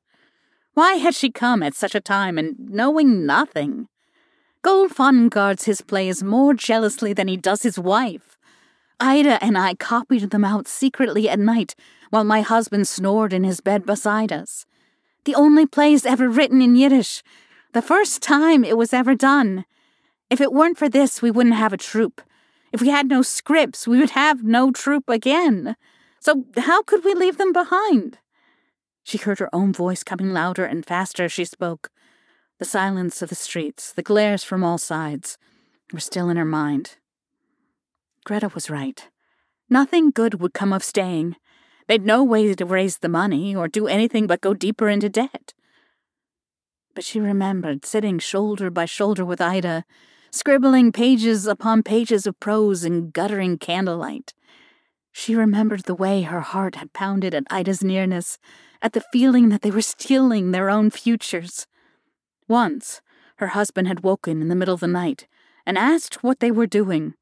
Why 0.75 0.94
had 0.94 1.14
she 1.14 1.30
come 1.30 1.62
at 1.62 1.75
such 1.75 1.94
a 1.94 2.00
time 2.00 2.36
and 2.36 2.56
knowing 2.58 3.25
nothing? 3.25 3.88
Goldfaden 4.62 5.30
guards 5.30 5.64
his 5.64 5.80
plays 5.80 6.22
more 6.22 6.52
jealously 6.52 7.14
than 7.14 7.28
he 7.28 7.38
does 7.38 7.62
his 7.62 7.78
wife. 7.78 8.36
Ida 8.99 9.43
and 9.45 9.59
I 9.59 9.75
copied 9.75 10.31
them 10.31 10.45
out 10.45 10.67
secretly 10.67 11.29
at 11.29 11.38
night 11.38 11.75
while 12.11 12.25
my 12.25 12.41
husband 12.41 12.88
snored 12.88 13.33
in 13.33 13.45
his 13.45 13.61
bed 13.61 13.85
beside 13.85 14.33
us. 14.33 14.65
The 15.25 15.35
only 15.35 15.67
plays 15.67 16.07
ever 16.07 16.29
written 16.29 16.62
in 16.62 16.76
Yiddish. 16.76 17.23
The 17.73 17.83
first 17.83 18.23
time 18.23 18.65
it 18.65 18.79
was 18.79 18.93
ever 18.93 19.15
done. 19.15 19.65
If 20.31 20.41
it 20.41 20.53
weren't 20.53 20.79
for 20.79 20.88
this, 20.88 21.21
we 21.21 21.31
wouldn't 21.31 21.57
have 21.57 21.73
a 21.73 21.76
troupe. 21.76 22.23
If 22.73 22.81
we 22.81 22.88
had 22.88 23.09
no 23.09 23.23
scripts, 23.23 23.87
we 23.87 23.99
would 23.99 24.11
have 24.11 24.43
no 24.43 24.71
troupe 24.71 25.09
again. 25.09 25.76
So 26.21 26.45
how 26.57 26.83
could 26.83 27.05
we 27.05 27.15
leave 27.15 27.38
them 27.38 27.53
behind? 27.53 28.19
She 29.05 29.19
heard 29.19 29.38
her 29.38 29.55
own 29.55 29.73
voice 29.73 30.03
coming 30.03 30.33
louder 30.33 30.65
and 30.65 30.85
faster 30.85 31.25
as 31.25 31.33
she 31.33 31.45
spoke. 31.45 31.91
The 32.59 32.65
silence 32.65 33.23
of 33.23 33.29
the 33.29 33.35
streets, 33.35 33.93
the 33.93 34.03
glares 34.03 34.43
from 34.43 34.65
all 34.65 34.79
sides, 34.79 35.38
were 35.93 36.00
still 36.00 36.29
in 36.29 36.37
her 36.37 36.45
mind. 36.45 36.97
Greta 38.26 38.50
was 38.52 38.68
right. 38.68 39.09
Nothing 39.71 40.11
good 40.11 40.40
would 40.40 40.52
come 40.52 40.73
of 40.73 40.83
staying. 40.83 41.37
They'd 41.87 42.04
no 42.04 42.25
way 42.25 42.52
to 42.52 42.64
raise 42.66 42.99
the 42.99 43.09
money 43.09 43.54
or 43.54 43.68
do 43.68 43.87
anything 43.87 44.26
but 44.26 44.40
go 44.40 44.52
deeper 44.52 44.88
into 44.88 45.09
debt. 45.09 45.54
But 46.92 47.04
she 47.04 47.21
remembered 47.21 47.87
sitting 47.87 48.18
shoulder 48.18 48.68
by 48.68 48.85
shoulder 48.85 49.25
with 49.25 49.40
Ida, 49.40 49.85
scribbling 50.33 50.90
pages 50.90 51.47
upon 51.47 51.85
pages 51.85 52.26
of 52.26 52.40
prose 52.40 52.85
in 52.85 53.11
guttering 53.11 53.59
candlelight. 53.59 54.35
She 55.12 55.37
remembered 55.37 55.85
the 55.85 55.95
way 55.95 56.23
her 56.23 56.40
heart 56.40 56.75
had 56.75 56.92
pounded 56.92 57.33
at 57.33 57.47
Ida's 57.49 57.85
nearness, 57.85 58.38
at 58.83 58.92
the 58.92 59.04
feeling 59.12 59.50
that 59.50 59.62
they 59.62 59.71
were 59.71 59.80
stealing 59.80 60.50
their 60.50 60.68
own 60.68 60.90
futures. 60.90 61.68
Once, 62.49 63.00
her 63.37 63.49
husband 63.49 63.87
had 63.87 64.02
woken 64.02 64.42
in 64.42 64.49
the 64.49 64.56
middle 64.56 64.75
of 64.75 64.80
the 64.80 64.88
night 64.88 65.28
and 65.64 65.78
asked 65.78 66.25
what 66.25 66.40
they 66.40 66.50
were 66.50 66.66
doing. 66.66 67.14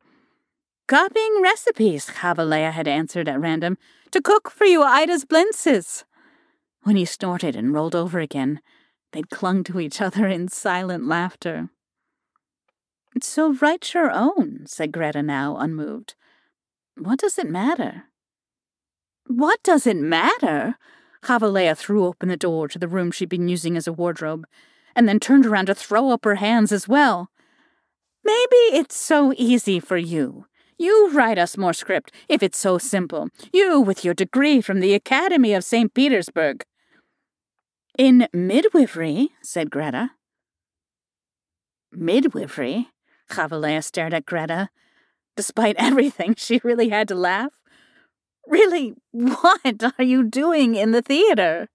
Copying 0.87 1.41
recipes, 1.41 2.07
Chavalea 2.07 2.71
had 2.71 2.87
answered 2.87 3.27
at 3.27 3.41
random, 3.41 3.79
to 4.11 4.21
cook 4.21 4.51
for 4.51 4.67
you 4.67 4.83
Ida's 4.83 5.25
blintzes. 5.25 6.05
When 6.83 6.97
he 6.97 7.07
snorted 7.07 7.57
and 7.57 7.73
rolled 7.73 7.95
over 7.95 8.21
again, 8.21 8.61
they'd 9.13 9.31
clung 9.31 9.65
to 9.65 9.81
each 9.81 10.03
other 10.03 10.27
in 10.27 10.49
silent 10.49 11.07
laughter. 11.07 11.71
So 13.23 13.55
write 13.55 13.95
your 13.95 14.11
own, 14.11 14.65
said 14.67 14.93
Greta 14.93 15.23
now, 15.23 15.57
unmoved. 15.57 16.17
What 16.99 17.19
does 17.19 17.39
it 17.39 17.49
matter? 17.49 18.05
What 19.27 19.63
does 19.63 19.87
it 19.87 19.97
matter? 19.97 20.77
Chavalea 21.23 21.75
threw 21.79 22.05
open 22.05 22.29
the 22.29 22.37
door 22.37 22.69
to 22.69 22.79
the 22.79 22.89
room 22.89 23.11
she'd 23.11 23.31
been 23.31 23.49
using 23.49 23.79
as 23.79 23.87
a 23.87 23.93
wardrobe, 23.93 24.45
and 24.95 25.09
then 25.09 25.19
turned 25.19 25.47
around 25.47 25.67
to 25.67 25.75
throw 25.75 26.11
up 26.11 26.27
her 26.27 26.35
hands 26.35 26.73
as 26.73 26.87
well. 26.87 27.31
Maybe 28.23 28.57
it's 28.77 28.97
so 28.97 29.33
easy 29.39 29.81
for 29.81 29.97
you. 29.97 30.45
You 30.79 31.11
write 31.13 31.39
us 31.39 31.57
more 31.57 31.73
script, 31.73 32.13
if 32.29 32.43
it's 32.43 32.59
so 32.59 32.79
simple. 32.79 33.29
You, 33.53 33.81
with 33.81 34.05
your 34.05 34.15
degree 34.15 34.61
from 34.61 34.81
the 34.81 34.95
Academy 34.95 35.55
of 35.55 35.65
St. 35.65 35.93
Petersburg. 35.95 36.65
In 37.97 38.29
midwifery, 38.33 39.31
said 39.43 39.71
Greta. 39.71 40.11
Midwifery? 41.93 42.89
Chavalea 43.31 43.83
stared 43.83 44.13
at 44.13 44.27
Greta, 44.27 44.69
Despite 45.37 45.77
everything, 45.79 46.35
she 46.39 46.61
really 46.63 46.89
had 46.89 47.09
to 47.09 47.15
laugh. 47.15 47.53
Really, 48.47 48.95
what 49.13 49.83
are 49.99 50.05
you 50.05 50.23
doing 50.23 50.75
in 50.75 50.93
the 50.93 51.03
theater? 51.03 51.69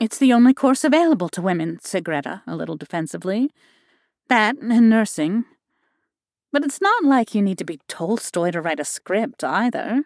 It's 0.00 0.18
the 0.18 0.32
only 0.32 0.54
course 0.54 0.84
available 0.84 1.28
to 1.30 1.42
women, 1.42 1.78
said 1.82 2.04
Greta, 2.04 2.42
a 2.46 2.56
little 2.56 2.76
defensively. 2.76 3.50
That 4.28 4.56
and 4.56 4.88
nursing. 4.88 5.44
But 6.52 6.64
it's 6.64 6.80
not 6.80 7.04
like 7.04 7.34
you 7.34 7.42
need 7.42 7.58
to 7.58 7.64
be 7.64 7.80
Tolstoy 7.88 8.50
to 8.50 8.60
write 8.60 8.80
a 8.80 8.84
script, 8.84 9.42
either. 9.42 10.04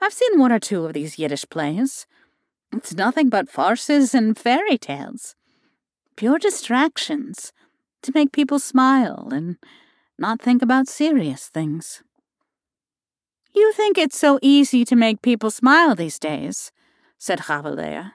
I've 0.00 0.12
seen 0.12 0.38
one 0.38 0.52
or 0.52 0.60
two 0.60 0.84
of 0.84 0.92
these 0.92 1.18
Yiddish 1.18 1.44
plays. 1.50 2.06
It's 2.72 2.94
nothing 2.94 3.28
but 3.28 3.48
farces 3.48 4.14
and 4.14 4.38
fairy 4.38 4.78
tales. 4.78 5.34
Pure 6.16 6.38
distractions 6.38 7.52
to 8.02 8.12
make 8.14 8.32
people 8.32 8.58
smile 8.58 9.28
and 9.32 9.56
not 10.18 10.40
think 10.40 10.62
about 10.62 10.86
serious 10.86 11.48
things. 11.48 12.02
You 13.54 13.72
think 13.72 13.98
it's 13.98 14.18
so 14.18 14.38
easy 14.40 14.84
to 14.84 14.94
make 14.94 15.22
people 15.22 15.50
smile 15.50 15.94
these 15.94 16.18
days, 16.18 16.70
said 17.18 17.40
Chavalea. 17.40 18.12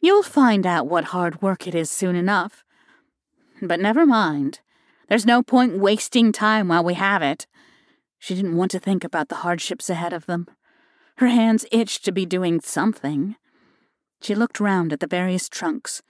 You'll 0.00 0.22
find 0.22 0.66
out 0.66 0.86
what 0.86 1.06
hard 1.06 1.42
work 1.42 1.66
it 1.66 1.74
is 1.74 1.90
soon 1.90 2.14
enough. 2.14 2.62
But 3.62 3.80
never 3.80 4.04
mind. 4.04 4.60
There's 5.08 5.26
no 5.26 5.42
point 5.42 5.78
wasting 5.78 6.32
time 6.32 6.68
while 6.68 6.84
we 6.84 6.94
have 6.94 7.22
it. 7.22 7.46
She 8.18 8.34
didn't 8.34 8.56
want 8.56 8.70
to 8.72 8.78
think 8.78 9.04
about 9.04 9.28
the 9.28 9.36
hardships 9.36 9.90
ahead 9.90 10.12
of 10.12 10.26
them. 10.26 10.46
Her 11.18 11.28
hands 11.28 11.66
itched 11.70 12.04
to 12.04 12.12
be 12.12 12.26
doing 12.26 12.60
something. 12.60 13.36
She 14.22 14.34
looked 14.34 14.60
round 14.60 14.92
at 14.92 15.00
the 15.00 15.06
various 15.06 15.48
trunks, 15.48 16.02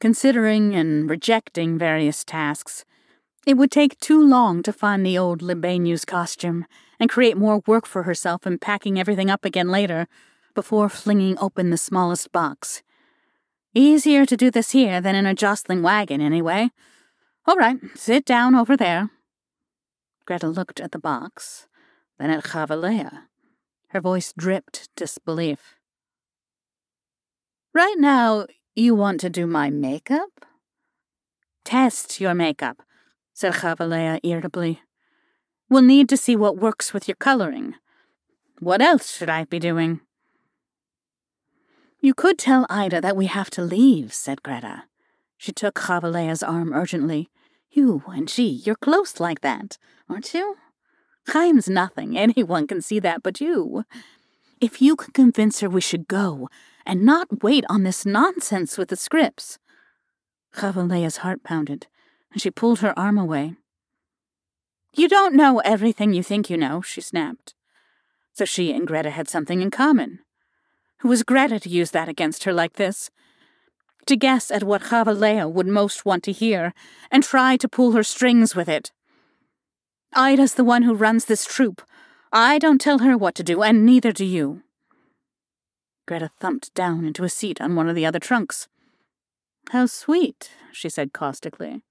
considering 0.00 0.74
and 0.74 1.08
rejecting 1.08 1.78
various 1.78 2.24
tasks, 2.24 2.84
it 3.46 3.56
would 3.56 3.70
take 3.70 3.98
too 4.00 4.22
long 4.22 4.62
to 4.62 4.72
find 4.72 5.04
the 5.04 5.16
old 5.16 5.40
Libenu's 5.40 6.04
costume 6.04 6.66
and 6.98 7.08
create 7.08 7.36
more 7.36 7.62
work 7.66 7.86
for 7.86 8.02
herself 8.02 8.46
in 8.46 8.58
packing 8.58 8.98
everything 8.98 9.30
up 9.30 9.44
again 9.44 9.70
later 9.70 10.06
before 10.54 10.88
flinging 10.88 11.38
open 11.38 11.70
the 11.70 11.78
smallest 11.78 12.32
box. 12.32 12.82
Easier 13.74 14.26
to 14.26 14.36
do 14.36 14.50
this 14.50 14.72
here 14.72 15.00
than 15.00 15.14
in 15.14 15.26
a 15.26 15.34
jostling 15.34 15.82
wagon, 15.82 16.20
anyway. 16.20 16.70
All 17.50 17.56
right, 17.56 17.78
sit 17.96 18.24
down 18.24 18.54
over 18.54 18.76
there. 18.76 19.10
Greta 20.24 20.46
looked 20.46 20.78
at 20.78 20.92
the 20.92 21.00
box, 21.00 21.66
then 22.16 22.30
at 22.30 22.44
Chavalea. 22.44 23.22
Her 23.88 24.00
voice 24.00 24.32
dripped 24.38 24.88
disbelief. 24.94 25.74
Right 27.74 27.96
now, 27.98 28.46
you 28.76 28.94
want 28.94 29.18
to 29.22 29.28
do 29.28 29.48
my 29.48 29.68
makeup? 29.68 30.46
Test 31.64 32.20
your 32.20 32.34
makeup 32.34 32.84
said 33.34 33.54
Chavalea 33.54 34.20
irritably. 34.22 34.82
We'll 35.68 35.82
need 35.82 36.08
to 36.10 36.16
see 36.16 36.36
what 36.36 36.56
works 36.56 36.94
with 36.94 37.08
your 37.08 37.16
coloring. 37.16 37.74
What 38.60 38.80
else 38.80 39.16
should 39.16 39.28
I 39.28 39.42
be 39.42 39.58
doing? 39.58 40.02
You 42.00 42.14
could 42.14 42.38
tell 42.38 42.64
Ida 42.70 43.00
that 43.00 43.16
we 43.16 43.26
have 43.26 43.50
to 43.50 43.62
leave, 43.62 44.14
said 44.14 44.44
Greta. 44.44 44.84
She 45.36 45.50
took 45.50 45.74
Chavalea's 45.74 46.44
arm 46.44 46.72
urgently. 46.72 47.28
You 47.70 48.02
and 48.08 48.28
she, 48.28 48.48
you're 48.48 48.74
close 48.76 49.20
like 49.20 49.40
that, 49.42 49.78
aren't 50.08 50.34
you? 50.34 50.56
Chaim's 51.30 51.68
nothing. 51.68 52.18
Anyone 52.18 52.66
can 52.66 52.82
see 52.82 52.98
that 53.00 53.22
but 53.22 53.40
you. 53.40 53.84
If 54.60 54.82
you 54.82 54.96
can 54.96 55.12
convince 55.12 55.60
her 55.60 55.70
we 55.70 55.80
should 55.80 56.08
go, 56.08 56.48
and 56.86 57.04
not 57.04 57.42
wait 57.42 57.64
on 57.68 57.84
this 57.84 58.04
nonsense 58.04 58.76
with 58.76 58.88
the 58.88 58.96
scripts. 58.96 59.58
Chavalea's 60.54 61.18
heart 61.18 61.44
pounded 61.44 61.86
and 62.32 62.40
she 62.40 62.50
pulled 62.50 62.80
her 62.80 62.98
arm 62.98 63.18
away. 63.18 63.54
You 64.92 65.08
don't 65.08 65.36
know 65.36 65.60
everything 65.60 66.12
you 66.12 66.22
think 66.22 66.50
you 66.50 66.56
know, 66.56 66.80
she 66.80 67.00
snapped. 67.00 67.54
So 68.32 68.44
she 68.44 68.72
and 68.72 68.86
Greta 68.86 69.10
had 69.10 69.28
something 69.28 69.60
in 69.60 69.70
common. 69.70 70.20
Who 70.98 71.08
was 71.08 71.22
Greta 71.22 71.60
to 71.60 71.68
use 71.68 71.92
that 71.92 72.08
against 72.08 72.44
her 72.44 72.52
like 72.52 72.74
this? 72.74 73.10
To 74.10 74.16
guess 74.16 74.50
at 74.50 74.64
what 74.64 74.82
Chavalea 74.82 75.48
would 75.48 75.68
most 75.68 76.04
want 76.04 76.24
to 76.24 76.32
hear, 76.32 76.74
and 77.12 77.22
try 77.22 77.56
to 77.56 77.68
pull 77.68 77.92
her 77.92 78.02
strings 78.02 78.56
with 78.56 78.68
it. 78.68 78.90
Ida's 80.12 80.54
the 80.54 80.64
one 80.64 80.82
who 80.82 80.96
runs 80.96 81.26
this 81.26 81.46
troupe. 81.46 81.80
I 82.32 82.58
don't 82.58 82.80
tell 82.80 82.98
her 82.98 83.16
what 83.16 83.36
to 83.36 83.44
do, 83.44 83.62
and 83.62 83.86
neither 83.86 84.10
do 84.10 84.24
you. 84.24 84.64
Greta 86.08 86.32
thumped 86.40 86.74
down 86.74 87.04
into 87.04 87.22
a 87.22 87.28
seat 87.28 87.60
on 87.60 87.76
one 87.76 87.88
of 87.88 87.94
the 87.94 88.04
other 88.04 88.18
trunks. 88.18 88.66
How 89.70 89.86
sweet, 89.86 90.50
she 90.72 90.88
said 90.88 91.12
caustically. 91.12 91.82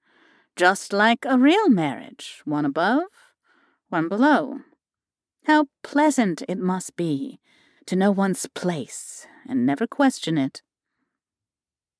Just 0.57 0.91
like 0.91 1.23
a 1.23 1.37
real 1.37 1.69
marriage, 1.69 2.41
one 2.43 2.65
above, 2.65 3.03
one 3.87 4.09
below. 4.09 4.59
How 5.45 5.67
pleasant 5.83 6.43
it 6.49 6.57
must 6.57 6.97
be 6.97 7.39
to 7.85 7.95
know 7.95 8.11
one's 8.11 8.45
place 8.47 9.25
and 9.47 9.65
never 9.65 9.87
question 9.87 10.37
it. 10.37 10.61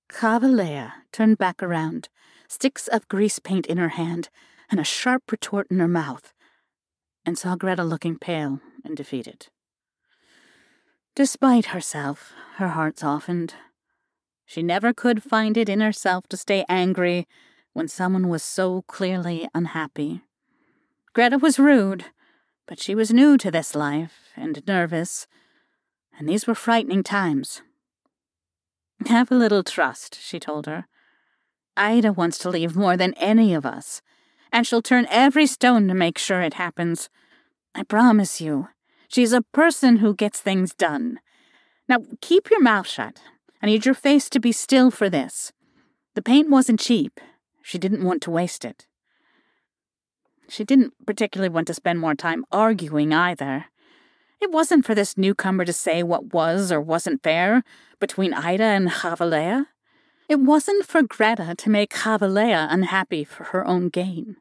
Khavalea 0.09 0.93
turned 1.11 1.37
back 1.37 1.61
around, 1.63 2.09
sticks 2.47 2.87
of 2.87 3.07
grease 3.07 3.39
paint 3.39 3.65
in 3.67 3.77
her 3.77 3.89
hand 3.89 4.29
and 4.69 4.79
a 4.79 4.83
sharp 4.83 5.31
retort 5.31 5.67
in 5.69 5.79
her 5.79 5.87
mouth, 5.87 6.33
and 7.25 7.37
saw 7.37 7.55
Greta 7.55 7.83
looking 7.83 8.17
pale 8.17 8.59
and 8.83 8.97
defeated. 8.97 9.47
Despite 11.15 11.67
herself, 11.67 12.33
her 12.57 12.69
heart 12.69 12.99
softened. 12.99 13.55
She 14.45 14.63
never 14.63 14.93
could 14.93 15.21
find 15.21 15.57
it 15.57 15.69
in 15.69 15.79
herself 15.79 16.27
to 16.29 16.37
stay 16.37 16.65
angry 16.67 17.27
when 17.73 17.87
someone 17.87 18.29
was 18.29 18.43
so 18.43 18.83
clearly 18.83 19.47
unhappy. 19.53 20.21
Greta 21.13 21.37
was 21.37 21.59
rude, 21.59 22.05
but 22.65 22.79
she 22.79 22.95
was 22.95 23.13
new 23.13 23.37
to 23.37 23.51
this 23.51 23.75
life 23.75 24.29
and 24.35 24.65
nervous, 24.67 25.27
and 26.17 26.27
these 26.27 26.47
were 26.47 26.55
frightening 26.55 27.03
times. 27.03 27.61
Have 29.07 29.31
a 29.31 29.35
little 29.35 29.63
trust, 29.63 30.19
she 30.21 30.39
told 30.39 30.65
her. 30.65 30.85
Ida 31.77 32.11
wants 32.11 32.37
to 32.39 32.49
leave 32.49 32.75
more 32.75 32.97
than 32.97 33.13
any 33.13 33.53
of 33.53 33.65
us, 33.65 34.01
and 34.51 34.67
she'll 34.67 34.81
turn 34.81 35.07
every 35.09 35.45
stone 35.45 35.87
to 35.87 35.93
make 35.93 36.17
sure 36.17 36.41
it 36.41 36.55
happens. 36.55 37.09
I 37.73 37.83
promise 37.83 38.41
you, 38.41 38.67
she's 39.07 39.31
a 39.31 39.41
person 39.41 39.97
who 39.97 40.13
gets 40.13 40.41
things 40.41 40.73
done. 40.73 41.19
Now, 41.87 41.99
keep 42.21 42.49
your 42.49 42.61
mouth 42.61 42.87
shut. 42.87 43.21
I 43.61 43.67
need 43.67 43.85
your 43.85 43.95
face 43.95 44.29
to 44.29 44.39
be 44.39 44.51
still 44.51 44.91
for 44.91 45.09
this. 45.09 45.53
The 46.15 46.21
paint 46.21 46.49
wasn't 46.49 46.79
cheap. 46.79 47.19
She 47.61 47.77
didn't 47.77 48.03
want 48.03 48.21
to 48.23 48.31
waste 48.31 48.65
it. 48.65 48.85
She 50.49 50.63
didn't 50.63 50.93
particularly 51.05 51.49
want 51.49 51.67
to 51.67 51.73
spend 51.73 51.99
more 51.99 52.15
time 52.15 52.43
arguing 52.51 53.13
either. 53.13 53.65
It 54.41 54.51
wasn't 54.51 54.85
for 54.85 54.95
this 54.95 55.17
newcomer 55.17 55.65
to 55.65 55.73
say 55.73 56.01
what 56.01 56.33
was 56.33 56.71
or 56.71 56.79
wasn't 56.79 57.23
fair 57.23 57.63
between 57.99 58.33
Ida 58.33 58.63
and 58.63 58.89
Khavalea. 58.89 59.65
It 60.29 60.39
wasn't 60.39 60.85
for 60.85 61.01
Greta 61.01 61.55
to 61.57 61.69
make 61.69 61.93
Khavalea 61.93 62.67
unhappy 62.69 63.23
for 63.23 63.45
her 63.45 63.65
own 63.67 63.89
gain. 63.89 64.37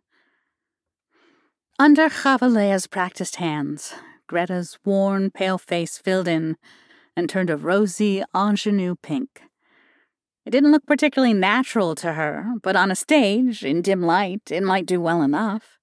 Under 1.78 2.08
Khavalea's 2.08 2.86
practiced 2.86 3.36
hands, 3.36 3.94
Greta's 4.26 4.78
worn, 4.84 5.30
pale 5.30 5.58
face 5.58 5.98
filled 5.98 6.28
in 6.28 6.56
and 7.16 7.28
turned 7.28 7.50
a 7.50 7.56
rosy 7.56 8.22
ingenue 8.34 8.94
pink. 9.02 9.42
It 10.44 10.50
didn't 10.50 10.72
look 10.72 10.86
particularly 10.86 11.34
natural 11.34 11.94
to 11.96 12.12
her, 12.12 12.54
but 12.62 12.76
on 12.76 12.90
a 12.90 12.96
stage, 12.96 13.64
in 13.64 13.82
dim 13.82 14.02
light, 14.02 14.50
it 14.50 14.62
might 14.62 14.86
do 14.86 15.00
well 15.00 15.22
enough. 15.22 15.77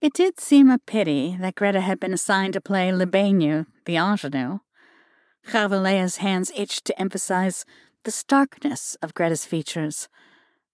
It 0.00 0.14
did 0.14 0.40
seem 0.40 0.70
a 0.70 0.78
pity 0.78 1.36
that 1.40 1.56
Greta 1.56 1.82
had 1.82 2.00
been 2.00 2.14
assigned 2.14 2.54
to 2.54 2.60
play 2.60 2.90
Libenu, 2.90 3.66
the 3.84 3.96
ingenue. 3.96 4.60
Khavalea's 5.46 6.16
hands 6.18 6.50
itched 6.56 6.86
to 6.86 6.98
emphasize 6.98 7.66
the 8.04 8.10
starkness 8.10 8.96
of 9.02 9.12
Greta's 9.12 9.44
features, 9.44 10.08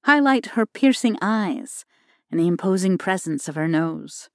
highlight 0.05 0.55
her 0.55 0.65
piercing 0.65 1.19
eyes 1.21 1.85
and 2.31 2.39
the 2.39 2.47
imposing 2.47 2.99
presence 2.99 3.49
of 3.49 3.57
her 3.57 3.67
nose. 3.67 4.29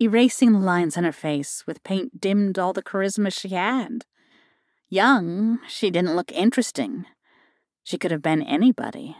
Erasing 0.00 0.52
the 0.52 0.58
lines 0.58 0.96
on 0.96 1.04
her 1.04 1.12
face 1.12 1.64
with 1.66 1.84
paint 1.84 2.18
dimmed 2.18 2.58
all 2.58 2.72
the 2.72 2.82
charisma 2.82 3.30
she 3.30 3.48
had. 3.50 4.06
Young, 4.88 5.58
she 5.68 5.90
didn't 5.90 6.16
look 6.16 6.32
interesting. 6.32 7.04
She 7.84 7.98
could 7.98 8.10
have 8.10 8.22
been 8.22 8.42
anybody. 8.42 9.16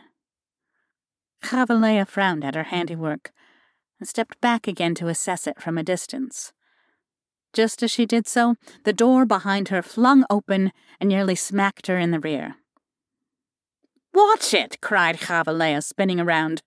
Khavalea 1.42 2.06
frowned 2.06 2.42
at 2.42 2.54
her 2.54 2.64
handiwork 2.64 3.32
and 3.98 4.08
stepped 4.08 4.40
back 4.40 4.68
again 4.68 4.94
to 4.96 5.08
assess 5.08 5.46
it 5.46 5.60
from 5.60 5.78
a 5.78 5.82
distance. 5.82 6.52
Just 7.52 7.82
as 7.82 7.90
she 7.90 8.06
did 8.06 8.26
so, 8.26 8.56
the 8.84 8.92
door 8.92 9.24
behind 9.24 9.68
her 9.68 9.82
flung 9.82 10.24
open 10.28 10.72
and 11.00 11.08
nearly 11.08 11.34
smacked 11.34 11.86
her 11.86 11.98
in 11.98 12.10
the 12.10 12.20
rear. 12.20 12.56
Watch 14.12 14.52
it! 14.54 14.80
cried 14.80 15.18
Khavalea, 15.18 15.82
spinning 15.82 16.20
around. 16.20 16.62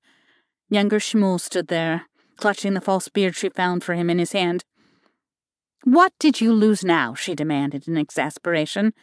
Younger 0.70 1.00
Shmuel 1.00 1.39
stood 1.39 1.67
there, 1.67 2.06
clutching 2.38 2.74
the 2.74 2.82
false 2.82 3.10
beard 3.10 3.36
she 3.36 3.50
found 3.50 3.84
for 3.84 3.94
him 3.94 4.10
in 4.10 4.20
his 4.20 4.32
hand. 4.32 4.63
What 5.84 6.13
did 6.20 6.41
you 6.41 6.54
lose 6.54 6.84
now? 6.84 7.13
she 7.13 7.36
demanded 7.36 7.88
in 7.88 7.98
exasperation. 7.98 8.94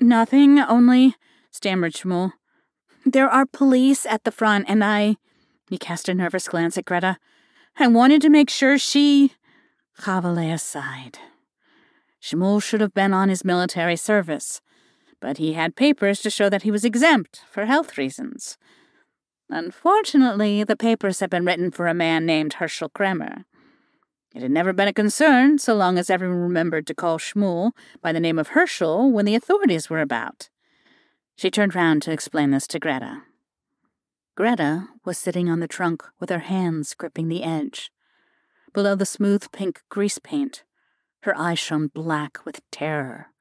Nothing, 0.00 0.58
only, 0.58 1.16
stammered 1.50 1.94
Shmuel. 1.94 2.32
There 3.04 3.28
are 3.28 3.46
police 3.46 4.04
at 4.06 4.24
the 4.24 4.30
front, 4.30 4.66
and 4.68 4.84
I. 4.84 5.16
He 5.68 5.78
cast 5.78 6.08
a 6.08 6.14
nervous 6.14 6.48
glance 6.48 6.78
at 6.78 6.84
Greta. 6.84 7.18
I 7.78 7.86
wanted 7.86 8.22
to 8.22 8.30
make 8.30 8.50
sure 8.50 8.78
she. 8.78 9.34
Khavalea 10.00 10.58
sighed. 10.58 11.18
Shmuel 12.22 12.62
should 12.62 12.80
have 12.80 12.94
been 12.94 13.12
on 13.12 13.28
his 13.28 13.44
military 13.44 13.96
service, 13.96 14.60
but 15.20 15.38
he 15.38 15.52
had 15.52 15.76
papers 15.76 16.20
to 16.20 16.30
show 16.30 16.48
that 16.48 16.62
he 16.62 16.70
was 16.70 16.84
exempt 16.84 17.42
for 17.50 17.66
health 17.66 17.96
reasons. 17.96 18.58
Unfortunately, 19.50 20.64
the 20.64 20.76
papers 20.76 21.20
had 21.20 21.30
been 21.30 21.44
written 21.44 21.70
for 21.70 21.86
a 21.86 21.94
man 21.94 22.26
named 22.26 22.54
Herschel 22.54 22.90
Kramer. 22.90 23.44
It 24.34 24.42
had 24.42 24.50
never 24.50 24.72
been 24.72 24.88
a 24.88 24.92
concern 24.92 25.58
so 25.58 25.74
long 25.74 25.98
as 25.98 26.10
everyone 26.10 26.38
remembered 26.38 26.86
to 26.88 26.94
call 26.94 27.18
Shmuel 27.18 27.72
by 28.02 28.12
the 28.12 28.20
name 28.20 28.38
of 28.38 28.48
Herschel 28.48 29.10
when 29.10 29.24
the 29.24 29.34
authorities 29.34 29.88
were 29.88 30.00
about. 30.00 30.50
She 31.36 31.50
turned 31.50 31.74
round 31.74 32.02
to 32.02 32.12
explain 32.12 32.50
this 32.50 32.66
to 32.68 32.78
Greta. 32.78 33.22
Greta 34.38 34.86
was 35.04 35.18
sitting 35.18 35.50
on 35.50 35.58
the 35.58 35.66
trunk 35.66 36.04
with 36.20 36.30
her 36.30 36.38
hands 36.38 36.94
gripping 36.94 37.26
the 37.26 37.42
edge. 37.42 37.90
Below 38.72 38.94
the 38.94 39.04
smooth 39.04 39.50
pink 39.50 39.82
grease 39.88 40.20
paint, 40.20 40.62
her 41.22 41.36
eyes 41.36 41.58
shone 41.58 41.88
black 41.88 42.44
with 42.44 42.60
terror, 42.70 43.32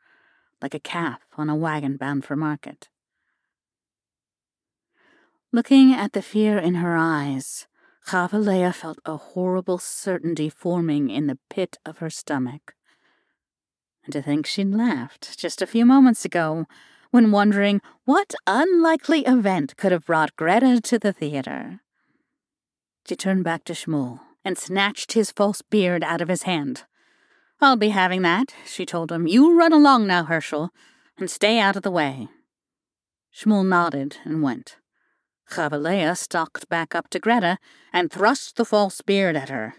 like 0.60 0.74
a 0.74 0.80
calf 0.80 1.20
on 1.38 1.52
a 1.52 1.56
wagon 1.56 1.98
bound 1.98 2.26
for 2.26 2.36
market. 2.36 2.90
Looking 5.52 5.94
at 5.94 6.14
the 6.14 6.24
fear 6.24 6.58
in 6.58 6.74
her 6.74 6.98
eyes, 6.98 7.68
Khavalea 8.08 8.74
felt 8.74 8.98
a 9.06 9.18
horrible 9.18 9.78
certainty 9.78 10.50
forming 10.50 11.12
in 11.12 11.28
the 11.28 11.38
pit 11.48 11.78
of 11.86 12.00
her 12.00 12.10
stomach. 12.10 12.74
And 14.04 14.14
to 14.14 14.24
think 14.24 14.48
she'd 14.48 14.74
laughed 14.74 15.38
just 15.38 15.62
a 15.62 15.68
few 15.68 15.86
moments 15.86 16.26
ago 16.26 16.66
when 17.18 17.32
wondering 17.32 17.82
what 18.06 18.36
unlikely 18.46 19.22
event 19.26 19.76
could 19.76 19.92
have 19.92 20.06
brought 20.06 20.36
Greta 20.36 20.80
to 20.80 21.00
the 21.00 21.12
theater. 21.12 21.80
She 23.10 23.16
turned 23.16 23.44
back 23.44 23.64
to 23.64 23.74
Shmuel 23.74 24.20
and 24.46 24.56
snatched 24.56 25.14
his 25.14 25.32
false 25.32 25.64
beard 25.64 26.04
out 26.04 26.22
of 26.22 26.28
his 26.28 26.44
hand. 26.44 26.84
I'll 27.60 27.76
be 27.76 27.90
having 27.90 28.22
that, 28.22 28.54
she 28.68 28.86
told 28.86 29.12
him. 29.12 29.26
You 29.26 29.58
run 29.58 29.74
along 29.74 30.06
now, 30.06 30.26
Herschel, 30.26 30.70
and 31.18 31.28
stay 31.28 31.58
out 31.58 31.76
of 31.76 31.82
the 31.82 31.90
way. 31.90 32.28
Shmuel 33.36 33.68
nodded 33.68 34.18
and 34.24 34.44
went. 34.44 34.76
Khavalea 35.50 36.16
stalked 36.16 36.70
back 36.70 36.94
up 36.94 37.10
to 37.10 37.18
Greta 37.18 37.58
and 37.92 38.12
thrust 38.12 38.58
the 38.58 38.66
false 38.66 39.02
beard 39.02 39.36
at 39.36 39.50
her. 39.50 39.74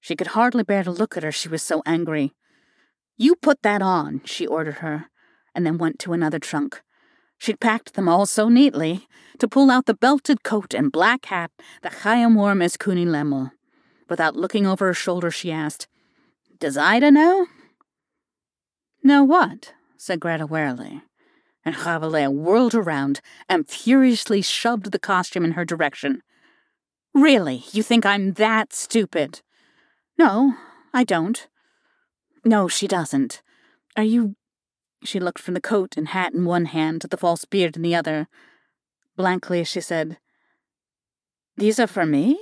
She 0.00 0.16
could 0.16 0.28
hardly 0.28 0.62
bear 0.62 0.82
to 0.82 0.90
look 0.90 1.14
at 1.14 1.24
her, 1.24 1.32
she 1.32 1.50
was 1.50 1.62
so 1.62 1.82
angry. 1.84 2.32
You 3.18 3.36
put 3.36 3.60
that 3.60 3.82
on, 3.82 4.22
she 4.24 4.46
ordered 4.46 4.76
her, 4.76 5.10
and 5.54 5.64
then 5.64 5.78
went 5.78 5.98
to 6.00 6.12
another 6.12 6.38
trunk. 6.38 6.82
She'd 7.38 7.60
packed 7.60 7.94
them 7.94 8.08
all 8.08 8.26
so 8.26 8.48
neatly 8.48 9.08
to 9.38 9.48
pull 9.48 9.70
out 9.70 9.86
the 9.86 9.94
belted 9.94 10.42
coat 10.42 10.74
and 10.74 10.92
black 10.92 11.26
hat 11.26 11.50
that 11.82 11.94
Chaim 11.94 12.34
wore 12.34 12.60
as 12.62 12.76
Kuni 12.76 13.04
Lemel. 13.04 13.52
Without 14.08 14.36
looking 14.36 14.66
over 14.66 14.86
her 14.86 14.94
shoulder, 14.94 15.30
she 15.30 15.50
asked, 15.50 15.88
Does 16.58 16.76
Ida 16.76 17.10
know? 17.10 17.46
Know 19.02 19.24
what? 19.24 19.74
said 19.96 20.20
Greta 20.20 20.46
warily. 20.46 21.02
And 21.64 21.74
Khavalea 21.74 22.32
whirled 22.32 22.74
around 22.74 23.20
and 23.48 23.68
furiously 23.68 24.42
shoved 24.42 24.92
the 24.92 24.98
costume 24.98 25.44
in 25.44 25.52
her 25.52 25.64
direction. 25.64 26.22
Really, 27.14 27.64
you 27.72 27.82
think 27.82 28.04
I'm 28.04 28.32
that 28.32 28.72
stupid? 28.72 29.40
No, 30.18 30.54
I 30.92 31.04
don't. 31.04 31.48
No, 32.44 32.68
she 32.68 32.86
doesn't. 32.86 33.42
Are 33.96 34.02
you 34.02 34.36
she 35.04 35.20
looked 35.20 35.38
from 35.38 35.54
the 35.54 35.60
coat 35.60 35.96
and 35.96 36.08
hat 36.08 36.32
in 36.32 36.44
one 36.44 36.66
hand 36.66 37.00
to 37.02 37.08
the 37.08 37.16
false 37.16 37.44
beard 37.44 37.76
in 37.76 37.82
the 37.82 37.94
other. 37.94 38.28
Blankly, 39.16 39.64
she 39.64 39.80
said, 39.80 40.18
These 41.56 41.78
are 41.78 41.86
for 41.86 42.06
me? 42.06 42.38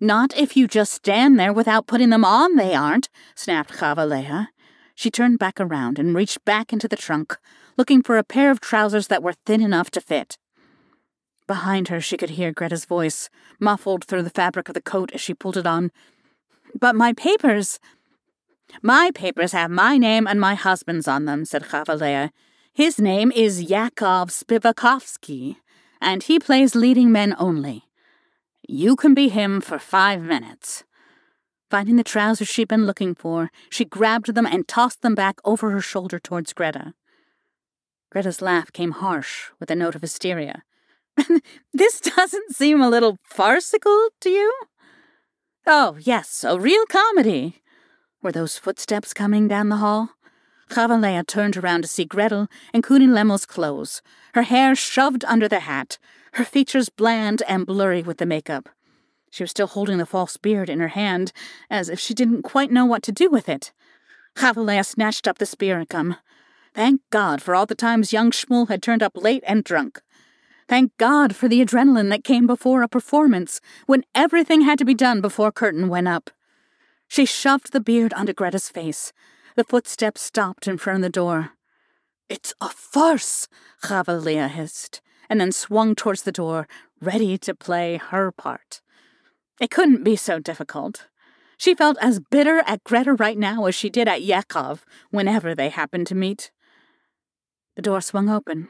Not 0.00 0.36
if 0.36 0.56
you 0.56 0.68
just 0.68 0.92
stand 0.92 1.38
there 1.38 1.52
without 1.52 1.86
putting 1.86 2.10
them 2.10 2.24
on, 2.24 2.56
they 2.56 2.74
aren't, 2.74 3.08
snapped 3.34 3.72
Khavalea. 3.72 4.48
She 4.94 5.10
turned 5.10 5.38
back 5.38 5.60
around 5.60 5.98
and 5.98 6.14
reached 6.14 6.44
back 6.44 6.72
into 6.72 6.88
the 6.88 6.96
trunk, 6.96 7.36
looking 7.76 8.02
for 8.02 8.16
a 8.16 8.24
pair 8.24 8.50
of 8.50 8.60
trousers 8.60 9.08
that 9.08 9.22
were 9.22 9.34
thin 9.44 9.60
enough 9.60 9.90
to 9.92 10.00
fit. 10.00 10.38
Behind 11.46 11.88
her, 11.88 12.00
she 12.00 12.16
could 12.16 12.30
hear 12.30 12.52
Greta's 12.52 12.84
voice, 12.84 13.30
muffled 13.58 14.04
through 14.04 14.22
the 14.22 14.30
fabric 14.30 14.68
of 14.68 14.74
the 14.74 14.82
coat 14.82 15.10
as 15.12 15.20
she 15.20 15.34
pulled 15.34 15.56
it 15.56 15.66
on. 15.66 15.90
But 16.78 16.94
my 16.94 17.12
papers! 17.12 17.80
My 18.82 19.10
papers 19.14 19.52
have 19.52 19.70
my 19.70 19.98
name 19.98 20.26
and 20.26 20.40
my 20.40 20.54
husband's 20.54 21.08
on 21.08 21.24
them, 21.24 21.44
said 21.44 21.64
Chavalea. 21.64 22.30
His 22.72 23.00
name 23.00 23.32
is 23.32 23.62
Yakov 23.62 24.30
Spivakovsky, 24.30 25.56
and 26.00 26.22
he 26.22 26.38
plays 26.38 26.74
leading 26.74 27.10
men 27.10 27.34
only. 27.38 27.84
You 28.68 28.94
can 28.94 29.14
be 29.14 29.28
him 29.28 29.60
for 29.60 29.78
five 29.78 30.22
minutes. 30.22 30.84
Finding 31.70 31.96
the 31.96 32.04
trousers 32.04 32.48
she'd 32.48 32.68
been 32.68 32.86
looking 32.86 33.14
for, 33.14 33.50
she 33.68 33.84
grabbed 33.84 34.34
them 34.34 34.46
and 34.46 34.68
tossed 34.68 35.02
them 35.02 35.14
back 35.14 35.40
over 35.44 35.70
her 35.70 35.80
shoulder 35.80 36.18
towards 36.18 36.52
Greta. 36.52 36.94
Greta's 38.10 38.40
laugh 38.40 38.72
came 38.72 38.92
harsh, 38.92 39.50
with 39.60 39.70
a 39.70 39.76
note 39.76 39.94
of 39.94 40.00
hysteria. 40.00 40.62
this 41.74 42.00
doesn't 42.00 42.54
seem 42.54 42.80
a 42.80 42.88
little 42.88 43.18
farcical 43.22 44.08
to 44.20 44.30
you? 44.30 44.54
Oh, 45.66 45.98
yes, 46.00 46.44
a 46.44 46.58
real 46.58 46.86
comedy. 46.86 47.60
Were 48.20 48.32
those 48.32 48.58
footsteps 48.58 49.14
coming 49.14 49.46
down 49.46 49.68
the 49.68 49.76
hall? 49.76 50.10
Chavalea 50.68 51.24
turned 51.24 51.56
around 51.56 51.82
to 51.82 51.88
see 51.88 52.04
Gretel 52.04 52.48
in 52.74 52.82
Kuni 52.82 53.06
Lemel's 53.06 53.46
clothes, 53.46 54.02
her 54.34 54.42
hair 54.42 54.74
shoved 54.74 55.24
under 55.24 55.48
the 55.48 55.60
hat, 55.60 55.98
her 56.32 56.44
features 56.44 56.88
bland 56.88 57.42
and 57.48 57.64
blurry 57.64 58.02
with 58.02 58.18
the 58.18 58.26
makeup. 58.26 58.68
She 59.30 59.44
was 59.44 59.52
still 59.52 59.68
holding 59.68 59.98
the 59.98 60.06
false 60.06 60.36
beard 60.36 60.68
in 60.68 60.80
her 60.80 60.88
hand, 60.88 61.32
as 61.70 61.88
if 61.88 62.00
she 62.00 62.12
didn't 62.12 62.42
quite 62.42 62.72
know 62.72 62.84
what 62.84 63.04
to 63.04 63.12
do 63.12 63.30
with 63.30 63.48
it. 63.48 63.72
Chavalea 64.36 64.84
snatched 64.84 65.28
up 65.28 65.38
the 65.38 65.46
spirit 65.46 65.88
gum. 65.88 66.16
Thank 66.74 67.00
God 67.10 67.40
for 67.40 67.54
all 67.54 67.66
the 67.66 67.74
times 67.74 68.12
young 68.12 68.32
Shmuel 68.32 68.68
had 68.68 68.82
turned 68.82 69.02
up 69.02 69.16
late 69.16 69.44
and 69.46 69.62
drunk. 69.62 70.00
Thank 70.68 70.96
God 70.96 71.36
for 71.36 71.48
the 71.48 71.64
adrenaline 71.64 72.10
that 72.10 72.24
came 72.24 72.46
before 72.46 72.82
a 72.82 72.88
performance, 72.88 73.60
when 73.86 74.04
everything 74.14 74.62
had 74.62 74.78
to 74.78 74.84
be 74.84 74.94
done 74.94 75.20
before 75.20 75.52
curtain 75.52 75.88
went 75.88 76.08
up. 76.08 76.30
She 77.08 77.24
shoved 77.24 77.72
the 77.72 77.80
beard 77.80 78.12
onto 78.12 78.34
Greta's 78.34 78.68
face. 78.68 79.12
The 79.56 79.64
footsteps 79.64 80.20
stopped 80.20 80.68
in 80.68 80.78
front 80.78 80.98
of 80.98 81.02
the 81.02 81.08
door. 81.08 81.52
It's 82.28 82.54
a 82.60 82.68
farce, 82.68 83.48
Chavalea 83.82 84.48
hissed, 84.48 85.00
and 85.30 85.40
then 85.40 85.50
swung 85.50 85.94
towards 85.94 86.22
the 86.22 86.32
door, 86.32 86.68
ready 87.00 87.38
to 87.38 87.54
play 87.54 87.96
her 87.96 88.30
part. 88.30 88.82
It 89.60 89.70
couldn't 89.70 90.04
be 90.04 90.14
so 90.14 90.38
difficult. 90.38 91.08
She 91.56 91.74
felt 91.74 91.96
as 92.00 92.20
bitter 92.20 92.62
at 92.66 92.84
Greta 92.84 93.14
right 93.14 93.36
now 93.36 93.64
as 93.64 93.74
she 93.74 93.90
did 93.90 94.06
at 94.06 94.22
Yakov 94.22 94.84
whenever 95.10 95.54
they 95.54 95.70
happened 95.70 96.06
to 96.08 96.14
meet. 96.14 96.52
The 97.74 97.82
door 97.82 98.00
swung 98.00 98.28
open. 98.28 98.68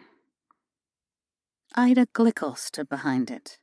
Ida 1.74 2.06
Glickle 2.14 2.56
stood 2.56 2.88
behind 2.88 3.30
it. 3.30 3.58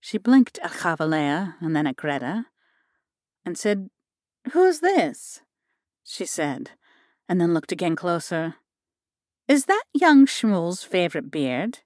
She 0.00 0.18
blinked 0.18 0.58
at 0.58 0.72
Chavalea 0.72 1.54
and 1.60 1.74
then 1.74 1.86
at 1.86 1.96
Greta, 1.96 2.46
and 3.48 3.56
said, 3.56 3.88
Who's 4.52 4.80
this? 4.80 5.40
she 6.04 6.26
said, 6.26 6.72
and 7.28 7.40
then 7.40 7.54
looked 7.54 7.72
again 7.72 7.96
closer. 7.96 8.56
Is 9.48 9.64
that 9.64 9.84
young 9.94 10.26
Shmuel's 10.26 10.82
favorite 10.82 11.30
beard? 11.30 11.78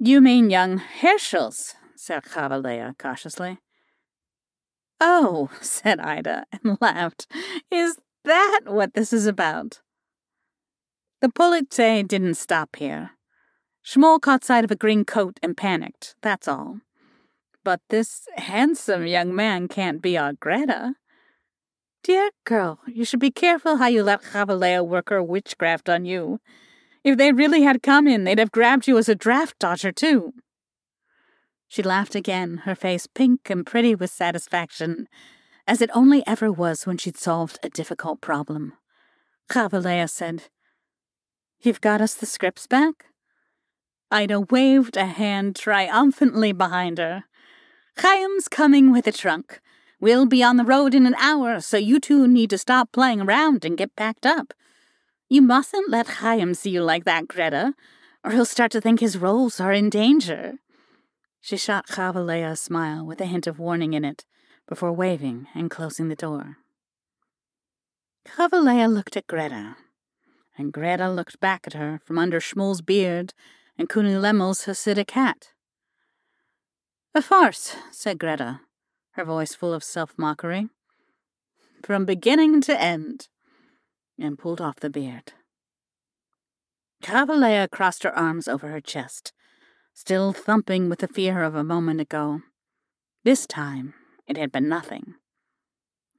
You 0.00 0.20
mean 0.20 0.50
young 0.50 0.78
Herschel's, 0.78 1.76
said 1.94 2.24
Chavalea 2.24 2.98
cautiously. 2.98 3.58
Oh, 5.00 5.50
said 5.60 6.00
Ida, 6.00 6.46
and 6.50 6.78
laughed. 6.80 7.28
Is 7.70 7.96
that 8.24 8.62
what 8.66 8.94
this 8.94 9.12
is 9.12 9.28
about? 9.28 9.82
The 11.20 11.28
politesse 11.28 12.08
didn't 12.08 12.34
stop 12.34 12.74
here. 12.74 13.12
Shmuel 13.86 14.20
caught 14.20 14.42
sight 14.42 14.64
of 14.64 14.72
a 14.72 14.76
green 14.76 15.04
coat 15.04 15.38
and 15.44 15.56
panicked, 15.56 16.16
that's 16.22 16.48
all. 16.48 16.80
But 17.64 17.80
this 17.88 18.26
handsome 18.36 19.06
young 19.06 19.34
man 19.34 19.68
can't 19.68 20.02
be 20.02 20.18
our 20.18 20.32
Greta. 20.32 20.94
Dear 22.02 22.30
girl, 22.44 22.80
you 22.86 23.04
should 23.04 23.20
be 23.20 23.30
careful 23.30 23.76
how 23.76 23.86
you 23.86 24.02
let 24.02 24.22
Chavalea 24.22 24.84
work 24.84 25.10
her 25.10 25.22
witchcraft 25.22 25.88
on 25.88 26.04
you. 26.04 26.40
If 27.04 27.16
they 27.16 27.32
really 27.32 27.62
had 27.62 27.82
come 27.82 28.08
in, 28.08 28.24
they'd 28.24 28.40
have 28.40 28.50
grabbed 28.50 28.88
you 28.88 28.98
as 28.98 29.08
a 29.08 29.14
draft 29.14 29.58
dodger, 29.60 29.92
too. 29.92 30.32
She 31.68 31.82
laughed 31.82 32.14
again, 32.14 32.58
her 32.64 32.74
face 32.74 33.06
pink 33.06 33.48
and 33.48 33.64
pretty 33.64 33.94
with 33.94 34.10
satisfaction, 34.10 35.08
as 35.66 35.80
it 35.80 35.90
only 35.94 36.26
ever 36.26 36.50
was 36.50 36.86
when 36.86 36.98
she'd 36.98 37.16
solved 37.16 37.58
a 37.62 37.70
difficult 37.70 38.20
problem. 38.20 38.72
Chavalea 39.50 40.10
said, 40.10 40.44
You've 41.60 41.80
got 41.80 42.00
us 42.00 42.14
the 42.14 42.26
scripts 42.26 42.66
back? 42.66 43.06
Ida 44.10 44.40
waved 44.40 44.96
a 44.96 45.06
hand 45.06 45.56
triumphantly 45.56 46.52
behind 46.52 46.98
her. 46.98 47.24
Chaim's 48.00 48.48
coming 48.48 48.90
with 48.90 49.06
a 49.06 49.12
trunk. 49.12 49.60
We'll 50.00 50.26
be 50.26 50.42
on 50.42 50.56
the 50.56 50.64
road 50.64 50.94
in 50.94 51.06
an 51.06 51.14
hour, 51.16 51.60
so 51.60 51.76
you 51.76 52.00
two 52.00 52.26
need 52.26 52.50
to 52.50 52.58
stop 52.58 52.90
playing 52.90 53.20
around 53.20 53.64
and 53.64 53.78
get 53.78 53.94
packed 53.94 54.26
up. 54.26 54.52
You 55.28 55.42
mustn't 55.42 55.90
let 55.90 56.18
Chaim 56.20 56.54
see 56.54 56.70
you 56.70 56.82
like 56.82 57.04
that, 57.04 57.28
Greta, 57.28 57.74
or 58.24 58.32
he'll 58.32 58.44
start 58.44 58.72
to 58.72 58.80
think 58.80 59.00
his 59.00 59.18
roles 59.18 59.60
are 59.60 59.72
in 59.72 59.90
danger. 59.90 60.58
She 61.40 61.56
shot 61.56 61.88
Chavalea 61.88 62.52
a 62.52 62.56
smile 62.56 63.06
with 63.06 63.20
a 63.20 63.26
hint 63.26 63.46
of 63.46 63.58
warning 63.58 63.94
in 63.94 64.04
it 64.04 64.24
before 64.68 64.92
waving 64.92 65.48
and 65.54 65.70
closing 65.70 66.08
the 66.08 66.16
door. 66.16 66.58
Chavalea 68.26 68.92
looked 68.92 69.16
at 69.16 69.26
Greta, 69.26 69.76
and 70.56 70.72
Greta 70.72 71.10
looked 71.10 71.40
back 71.40 71.66
at 71.66 71.74
her 71.74 72.00
from 72.04 72.18
under 72.18 72.40
Shmuel's 72.40 72.80
beard 72.80 73.34
and 73.78 73.88
Kuni 73.88 74.14
Lemel's 74.14 74.66
Hasidic 74.66 75.10
hat. 75.10 75.51
A 77.14 77.20
farce, 77.20 77.76
said 77.90 78.18
Greta, 78.18 78.60
her 79.12 79.24
voice 79.24 79.54
full 79.54 79.74
of 79.74 79.84
self 79.84 80.14
mockery. 80.16 80.68
From 81.82 82.06
beginning 82.06 82.62
to 82.62 82.80
end, 82.80 83.28
and 84.18 84.38
pulled 84.38 84.60
off 84.60 84.80
the 84.80 84.88
beard. 84.88 85.32
Chavalea 87.02 87.68
crossed 87.70 88.04
her 88.04 88.16
arms 88.16 88.48
over 88.48 88.68
her 88.68 88.80
chest, 88.80 89.32
still 89.92 90.32
thumping 90.32 90.88
with 90.88 91.00
the 91.00 91.08
fear 91.08 91.42
of 91.42 91.54
a 91.54 91.64
moment 91.64 92.00
ago. 92.00 92.40
This 93.24 93.46
time, 93.46 93.92
it 94.26 94.38
had 94.38 94.52
been 94.52 94.68
nothing. 94.68 95.14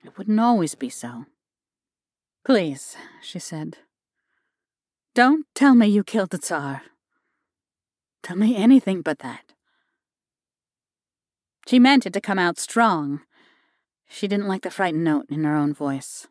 It 0.03 0.17
wouldn't 0.17 0.39
always 0.39 0.75
be 0.75 0.89
so. 0.89 1.25
Please, 2.45 2.97
she 3.21 3.39
said. 3.39 3.77
Don't 5.15 5.45
tell 5.55 5.73
me 5.73 5.87
you 5.87 6.03
killed 6.03 6.31
the 6.31 6.37
Tsar. 6.37 6.83
Tell 8.21 8.35
me 8.35 8.55
anything 8.55 9.01
but 9.01 9.19
that. 9.19 9.52
She 11.67 11.79
meant 11.79 12.05
it 12.05 12.13
to 12.13 12.21
come 12.21 12.39
out 12.39 12.59
strong. 12.59 13.21
She 14.07 14.27
didn't 14.27 14.47
like 14.47 14.63
the 14.63 14.71
frightened 14.71 15.03
note 15.03 15.25
in 15.29 15.43
her 15.43 15.55
own 15.55 15.73
voice. 15.73 16.27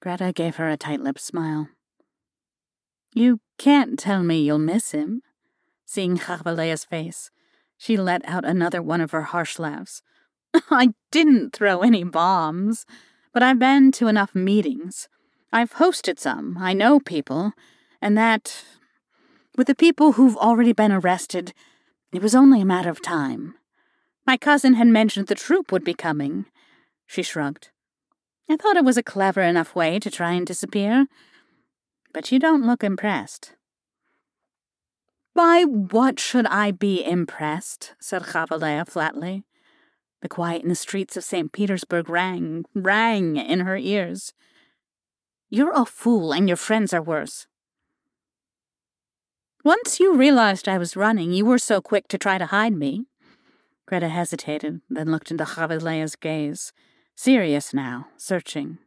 Greta 0.00 0.32
gave 0.34 0.56
her 0.56 0.68
a 0.68 0.76
tight 0.76 1.00
lipped 1.00 1.20
smile. 1.20 1.68
You 3.14 3.40
can't 3.58 3.98
tell 3.98 4.22
me 4.22 4.42
you'll 4.42 4.58
miss 4.58 4.90
him. 4.90 5.22
Seeing 5.86 6.18
Chavalea's 6.18 6.84
face, 6.84 7.30
she 7.78 7.96
let 7.96 8.26
out 8.28 8.44
another 8.44 8.82
one 8.82 9.00
of 9.00 9.12
her 9.12 9.22
harsh 9.22 9.58
laughs. 9.58 10.02
I 10.70 10.94
didn't 11.10 11.52
throw 11.52 11.80
any 11.80 12.04
bombs, 12.04 12.84
but 13.32 13.42
I've 13.42 13.58
been 13.58 13.92
to 13.92 14.08
enough 14.08 14.34
meetings. 14.34 15.08
I've 15.52 15.74
hosted 15.74 16.18
some, 16.18 16.58
I 16.58 16.72
know 16.72 17.00
people, 17.00 17.52
and 18.00 18.18
that. 18.18 18.64
With 19.56 19.68
the 19.68 19.74
people 19.74 20.12
who've 20.12 20.36
already 20.36 20.72
been 20.72 20.90
arrested, 20.90 21.54
it 22.12 22.20
was 22.20 22.34
only 22.34 22.60
a 22.60 22.64
matter 22.64 22.90
of 22.90 23.00
time. 23.00 23.54
My 24.26 24.36
cousin 24.36 24.74
had 24.74 24.88
mentioned 24.88 25.26
the 25.26 25.34
troop 25.34 25.70
would 25.70 25.84
be 25.84 25.94
coming. 25.94 26.46
She 27.06 27.22
shrugged. 27.22 27.70
I 28.48 28.56
thought 28.56 28.76
it 28.76 28.84
was 28.84 28.96
a 28.96 29.02
clever 29.02 29.42
enough 29.42 29.74
way 29.74 29.98
to 29.98 30.10
try 30.10 30.32
and 30.32 30.46
disappear. 30.46 31.06
But 32.12 32.30
you 32.32 32.38
don't 32.38 32.66
look 32.66 32.82
impressed. 32.82 33.54
By 35.34 35.64
what 35.64 36.20
should 36.20 36.46
I 36.46 36.70
be 36.70 37.04
impressed? 37.04 37.94
said 38.00 38.22
Chavalea 38.22 38.88
flatly. 38.88 39.44
The 40.22 40.28
quiet 40.28 40.62
in 40.62 40.68
the 40.68 40.74
streets 40.74 41.16
of 41.16 41.24
St. 41.24 41.52
Petersburg 41.52 42.08
rang, 42.08 42.64
rang 42.74 43.36
in 43.36 43.60
her 43.60 43.76
ears. 43.76 44.32
You're 45.50 45.72
a 45.74 45.84
fool, 45.84 46.32
and 46.32 46.48
your 46.48 46.56
friends 46.56 46.94
are 46.94 47.02
worse. 47.02 47.46
Once 49.64 50.00
you 50.00 50.14
realized 50.14 50.68
I 50.68 50.78
was 50.78 50.96
running, 50.96 51.32
you 51.32 51.44
were 51.44 51.58
so 51.58 51.80
quick 51.80 52.08
to 52.08 52.18
try 52.18 52.38
to 52.38 52.46
hide 52.46 52.74
me. 52.74 53.06
Greta 53.86 54.08
hesitated, 54.08 54.80
then 54.88 55.10
looked 55.10 55.30
into 55.30 55.44
Chavalea's 55.44 56.16
gaze, 56.16 56.72
serious 57.14 57.74
now, 57.74 58.06
searching. 58.16 58.78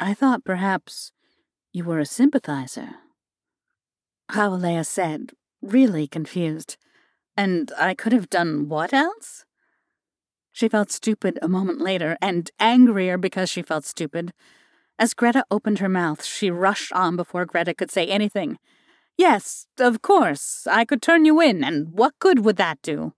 I 0.00 0.14
thought 0.14 0.44
perhaps 0.44 1.12
you 1.72 1.84
were 1.84 2.00
a 2.00 2.06
sympathizer. 2.06 2.96
Chavalea 4.30 4.84
said, 4.84 5.32
really 5.62 6.06
confused. 6.06 6.76
And 7.36 7.72
I 7.78 7.94
could 7.94 8.12
have 8.12 8.28
done 8.28 8.68
what 8.68 8.92
else? 8.92 9.44
She 10.52 10.68
felt 10.68 10.90
stupid 10.90 11.38
a 11.40 11.48
moment 11.48 11.80
later, 11.80 12.16
and 12.20 12.50
angrier 12.58 13.16
because 13.16 13.48
she 13.48 13.62
felt 13.62 13.84
stupid. 13.84 14.32
As 14.98 15.14
Greta 15.14 15.44
opened 15.50 15.78
her 15.78 15.88
mouth, 15.88 16.24
she 16.24 16.50
rushed 16.50 16.92
on 16.92 17.14
before 17.14 17.44
Greta 17.44 17.74
could 17.74 17.92
say 17.92 18.06
anything. 18.06 18.58
Yes, 19.16 19.66
of 19.78 20.02
course, 20.02 20.66
I 20.68 20.84
could 20.84 21.00
turn 21.00 21.24
you 21.24 21.40
in, 21.40 21.62
and 21.62 21.92
what 21.92 22.18
good 22.18 22.44
would 22.44 22.56
that 22.56 22.82
do? 22.82 23.14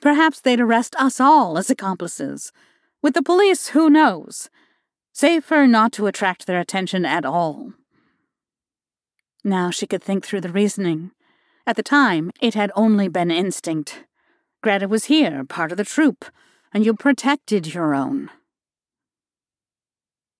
Perhaps 0.00 0.40
they'd 0.40 0.60
arrest 0.60 0.94
us 0.96 1.20
all 1.20 1.58
as 1.58 1.70
accomplices. 1.70 2.52
With 3.02 3.14
the 3.14 3.22
police, 3.22 3.68
who 3.68 3.90
knows? 3.90 4.50
Safer 5.12 5.66
not 5.66 5.92
to 5.92 6.06
attract 6.06 6.46
their 6.46 6.60
attention 6.60 7.04
at 7.04 7.24
all. 7.24 7.72
Now 9.44 9.70
she 9.70 9.86
could 9.86 10.02
think 10.02 10.24
through 10.24 10.42
the 10.42 10.52
reasoning. 10.52 11.12
At 11.66 11.76
the 11.76 11.82
time, 11.82 12.30
it 12.40 12.54
had 12.54 12.72
only 12.74 13.08
been 13.08 13.30
instinct. 13.30 14.04
Greta 14.62 14.88
was 14.88 15.06
here, 15.06 15.44
part 15.44 15.72
of 15.72 15.78
the 15.78 15.84
troop, 15.84 16.26
and 16.72 16.84
you 16.84 16.94
protected 16.94 17.74
your 17.74 17.94
own. 17.94 18.30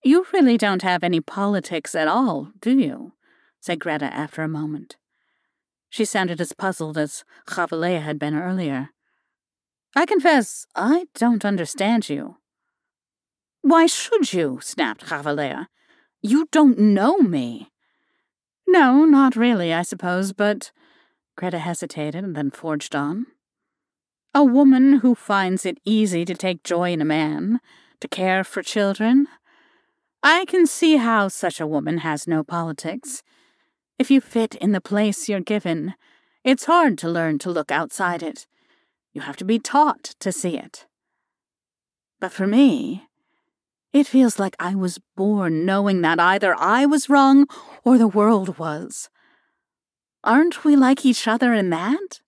You 0.02 0.26
really 0.32 0.56
don't 0.56 0.82
have 0.82 1.04
any 1.04 1.20
politics 1.20 1.94
at 1.94 2.08
all, 2.08 2.52
do 2.60 2.78
you? 2.78 3.12
said 3.60 3.80
Greta 3.80 4.06
after 4.06 4.42
a 4.42 4.48
moment. 4.48 4.96
She 5.90 6.04
sounded 6.04 6.40
as 6.40 6.52
puzzled 6.52 6.96
as 6.96 7.24
Chavaleya 7.46 8.00
had 8.00 8.18
been 8.18 8.34
earlier. 8.34 8.90
I 9.94 10.06
confess, 10.06 10.66
I 10.74 11.06
don't 11.14 11.44
understand 11.44 12.08
you. 12.08 12.36
Why 13.62 13.86
should 13.86 14.32
you? 14.32 14.60
snapped 14.62 15.06
Chavalea. 15.06 15.66
You 16.22 16.48
don't 16.52 16.78
know 16.78 17.18
me. 17.18 17.70
No, 18.66 19.04
not 19.04 19.36
really, 19.36 19.72
I 19.74 19.82
suppose, 19.82 20.32
but. 20.32 20.70
Greta 21.36 21.58
hesitated 21.58 22.22
and 22.22 22.36
then 22.36 22.50
forged 22.50 22.94
on. 22.94 23.26
A 24.32 24.44
woman 24.44 25.00
who 25.00 25.14
finds 25.14 25.66
it 25.66 25.78
easy 25.84 26.24
to 26.24 26.34
take 26.34 26.62
joy 26.62 26.92
in 26.92 27.00
a 27.00 27.04
man, 27.04 27.60
to 28.00 28.06
care 28.06 28.44
for 28.44 28.62
children. 28.62 29.26
I 30.22 30.44
can 30.44 30.66
see 30.66 30.96
how 30.98 31.28
such 31.28 31.60
a 31.60 31.66
woman 31.66 31.98
has 31.98 32.28
no 32.28 32.44
politics. 32.44 33.22
If 33.98 34.10
you 34.10 34.20
fit 34.20 34.54
in 34.54 34.72
the 34.72 34.80
place 34.80 35.28
you're 35.28 35.40
given, 35.40 35.94
it's 36.44 36.66
hard 36.66 36.96
to 36.98 37.08
learn 37.08 37.38
to 37.40 37.50
look 37.50 37.72
outside 37.72 38.22
it. 38.22 38.46
You 39.12 39.22
have 39.22 39.36
to 39.38 39.44
be 39.44 39.58
taught 39.58 40.14
to 40.20 40.32
see 40.32 40.56
it. 40.56 40.86
But 42.20 42.32
for 42.32 42.46
me, 42.46 43.08
it 43.92 44.06
feels 44.06 44.38
like 44.38 44.54
I 44.60 44.74
was 44.74 45.00
born 45.16 45.64
knowing 45.64 46.00
that 46.02 46.20
either 46.20 46.54
I 46.56 46.86
was 46.86 47.08
wrong 47.08 47.46
or 47.84 47.98
the 47.98 48.06
world 48.06 48.58
was. 48.58 49.08
Aren't 50.22 50.64
we 50.64 50.76
like 50.76 51.04
each 51.04 51.26
other 51.26 51.54
in 51.54 51.70
that? 51.70 52.20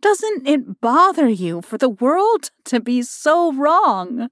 Doesn't 0.00 0.46
it 0.46 0.80
bother 0.80 1.28
you 1.28 1.62
for 1.62 1.78
the 1.78 1.88
world 1.88 2.50
to 2.66 2.80
be 2.80 3.02
so 3.02 3.52
wrong? 3.52 4.28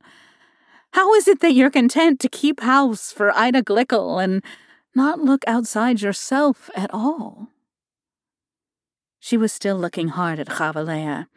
How 0.92 1.12
is 1.14 1.26
it 1.26 1.40
that 1.40 1.54
you're 1.54 1.70
content 1.70 2.20
to 2.20 2.28
keep 2.28 2.60
house 2.60 3.10
for 3.10 3.36
Ida 3.36 3.62
Glickle 3.62 4.22
and 4.22 4.44
not 4.94 5.18
look 5.18 5.42
outside 5.48 6.00
yourself 6.00 6.70
at 6.76 6.92
all? 6.94 7.48
She 9.24 9.38
was 9.38 9.54
still 9.54 9.78
looking 9.78 10.08
hard 10.08 10.38
at 10.38 10.48
Chavalea, 10.48 11.28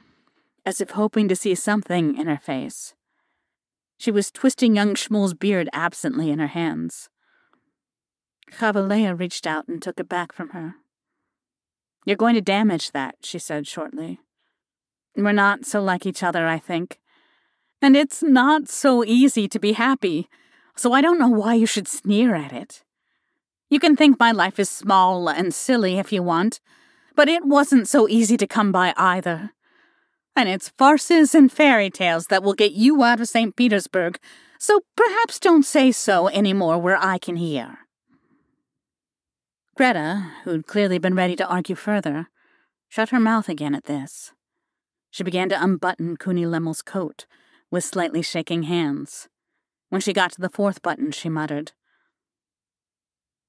as 0.65 0.81
if 0.81 0.89
hoping 0.89 1.29
to 1.29 1.37
see 1.37 1.55
something 1.55 2.17
in 2.17 2.27
her 2.27 2.35
face. 2.35 2.93
She 3.97 4.11
was 4.11 4.29
twisting 4.29 4.75
young 4.75 4.93
Shmuel's 4.93 5.33
beard 5.33 5.69
absently 5.71 6.29
in 6.29 6.39
her 6.39 6.47
hands. 6.47 7.07
Chavalea 8.51 9.17
reached 9.17 9.47
out 9.47 9.69
and 9.69 9.81
took 9.81 10.01
it 10.01 10.09
back 10.09 10.33
from 10.33 10.49
her. 10.49 10.75
You're 12.05 12.17
going 12.17 12.35
to 12.35 12.41
damage 12.41 12.91
that, 12.91 13.19
she 13.21 13.39
said 13.39 13.65
shortly. 13.65 14.19
We're 15.15 15.31
not 15.31 15.65
so 15.65 15.81
like 15.81 16.05
each 16.05 16.23
other, 16.23 16.45
I 16.45 16.59
think. 16.59 16.99
And 17.81 17.95
it's 17.95 18.21
not 18.21 18.67
so 18.67 19.05
easy 19.05 19.47
to 19.47 19.59
be 19.59 19.71
happy, 19.71 20.27
so 20.75 20.91
I 20.91 20.99
don't 20.99 21.19
know 21.19 21.29
why 21.29 21.53
you 21.53 21.65
should 21.65 21.87
sneer 21.87 22.35
at 22.35 22.51
it. 22.51 22.83
You 23.69 23.79
can 23.79 23.95
think 23.95 24.19
my 24.19 24.33
life 24.33 24.59
is 24.59 24.69
small 24.69 25.29
and 25.29 25.53
silly 25.53 25.97
if 25.97 26.11
you 26.11 26.21
want, 26.21 26.59
but 27.17 27.27
it 27.27 27.43
wasn't 27.43 27.89
so 27.89 28.07
easy 28.07 28.37
to 28.37 28.47
come 28.47 28.71
by 28.71 28.93
either 28.95 29.51
and 30.37 30.47
it's 30.47 30.69
farces 30.69 31.33
and 31.33 31.51
fairy 31.51 31.89
tales 31.89 32.27
that 32.27 32.43
will 32.43 32.53
get 32.53 32.71
you 32.71 33.03
out 33.03 33.19
of 33.19 33.27
St. 33.27 33.55
Petersburg, 33.55 34.19
so 34.59 34.81
perhaps 34.95 35.39
don't 35.39 35.65
say 35.65 35.91
so 35.91 36.27
any 36.27 36.53
more 36.53 36.77
where 36.77 36.95
I 36.95 37.17
can 37.17 37.37
hear. 37.37 37.79
Greta, 39.75 40.31
who'd 40.43 40.67
clearly 40.67 40.99
been 40.99 41.15
ready 41.15 41.35
to 41.37 41.47
argue 41.47 41.75
further, 41.75 42.27
shut 42.87 43.09
her 43.09 43.19
mouth 43.19 43.49
again 43.49 43.73
at 43.73 43.85
this. 43.85 44.31
She 45.09 45.23
began 45.23 45.49
to 45.49 45.61
unbutton 45.61 46.17
Kuni 46.17 46.45
Lemel's 46.45 46.83
coat 46.83 47.25
with 47.71 47.83
slightly 47.83 48.21
shaking 48.21 48.63
hands. 48.63 49.29
When 49.89 50.01
she 50.01 50.13
got 50.13 50.33
to 50.33 50.41
the 50.41 50.49
fourth 50.49 50.83
button, 50.83 51.11
she 51.11 51.29
muttered, 51.29 51.71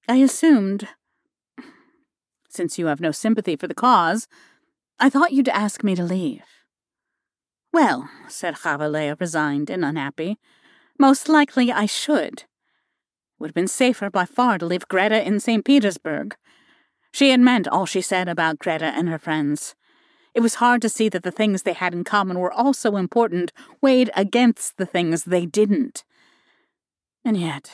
I 0.09 0.17
assumed, 0.17 0.89
since 2.49 2.79
you 2.79 2.87
have 2.87 3.01
no 3.01 3.11
sympathy 3.11 3.57
for 3.57 3.67
the 3.67 3.75
cause, 3.75 4.27
I 4.99 5.11
thought 5.11 5.33
you'd 5.33 5.49
ask 5.49 5.85
me 5.85 5.95
to 5.95 6.03
leave. 6.03 6.43
Well, 7.73 8.09
said 8.29 8.57
Chavalea, 8.57 9.21
resigned 9.21 9.71
and 9.71 9.85
unhappy, 9.85 10.39
most 10.99 11.29
likely 11.29 11.71
I 11.71 11.87
should. 11.87 12.45
Would 13.39 13.49
have 13.49 13.55
been 13.55 13.69
safer 13.69 14.11
by 14.11 14.25
far 14.25 14.59
to 14.59 14.67
leave 14.67 14.89
Greta 14.89 15.25
in 15.25 15.39
St. 15.39 15.65
Petersburg. 15.65 16.37
She 17.13 17.31
had 17.31 17.41
meant 17.41 17.69
all 17.69 17.87
she 17.87 18.01
said 18.01 18.29
about 18.29 18.59
Greta 18.59 18.87
and 18.87 19.09
her 19.09 19.19
friends. 19.19 19.77
It 20.35 20.41
was 20.41 20.57
hard 20.57 20.83
to 20.83 20.89
see 20.89 21.09
that 21.09 21.23
the 21.23 21.31
things 21.31 21.63
they 21.63 21.73
had 21.73 21.95
in 21.95 22.05
common 22.05 22.39
were 22.39 22.53
also 22.53 22.97
important, 22.97 23.53
weighed 23.81 24.11
against 24.17 24.77
the 24.77 24.87
things 24.87 25.25
they 25.25 25.47
didn't. 25.47 26.05
And 27.25 27.37
yet, 27.37 27.71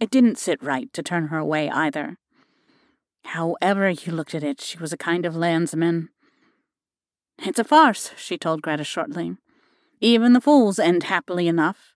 it 0.00 0.10
didn't 0.10 0.38
sit 0.38 0.62
right 0.62 0.92
to 0.92 1.02
turn 1.02 1.28
her 1.28 1.38
away 1.38 1.70
either. 1.70 2.16
However 3.24 3.90
you 3.90 4.12
looked 4.12 4.34
at 4.34 4.42
it, 4.42 4.60
she 4.60 4.78
was 4.78 4.92
a 4.92 4.96
kind 4.96 5.24
of 5.24 5.36
landsman, 5.36 6.10
it's 7.44 7.58
a 7.58 7.64
farce, 7.64 8.12
she 8.16 8.38
told 8.38 8.62
Greta 8.62 8.84
shortly. 8.84 9.36
Even 10.00 10.32
the 10.32 10.40
fools 10.40 10.78
end 10.78 11.04
happily 11.04 11.48
enough. 11.48 11.94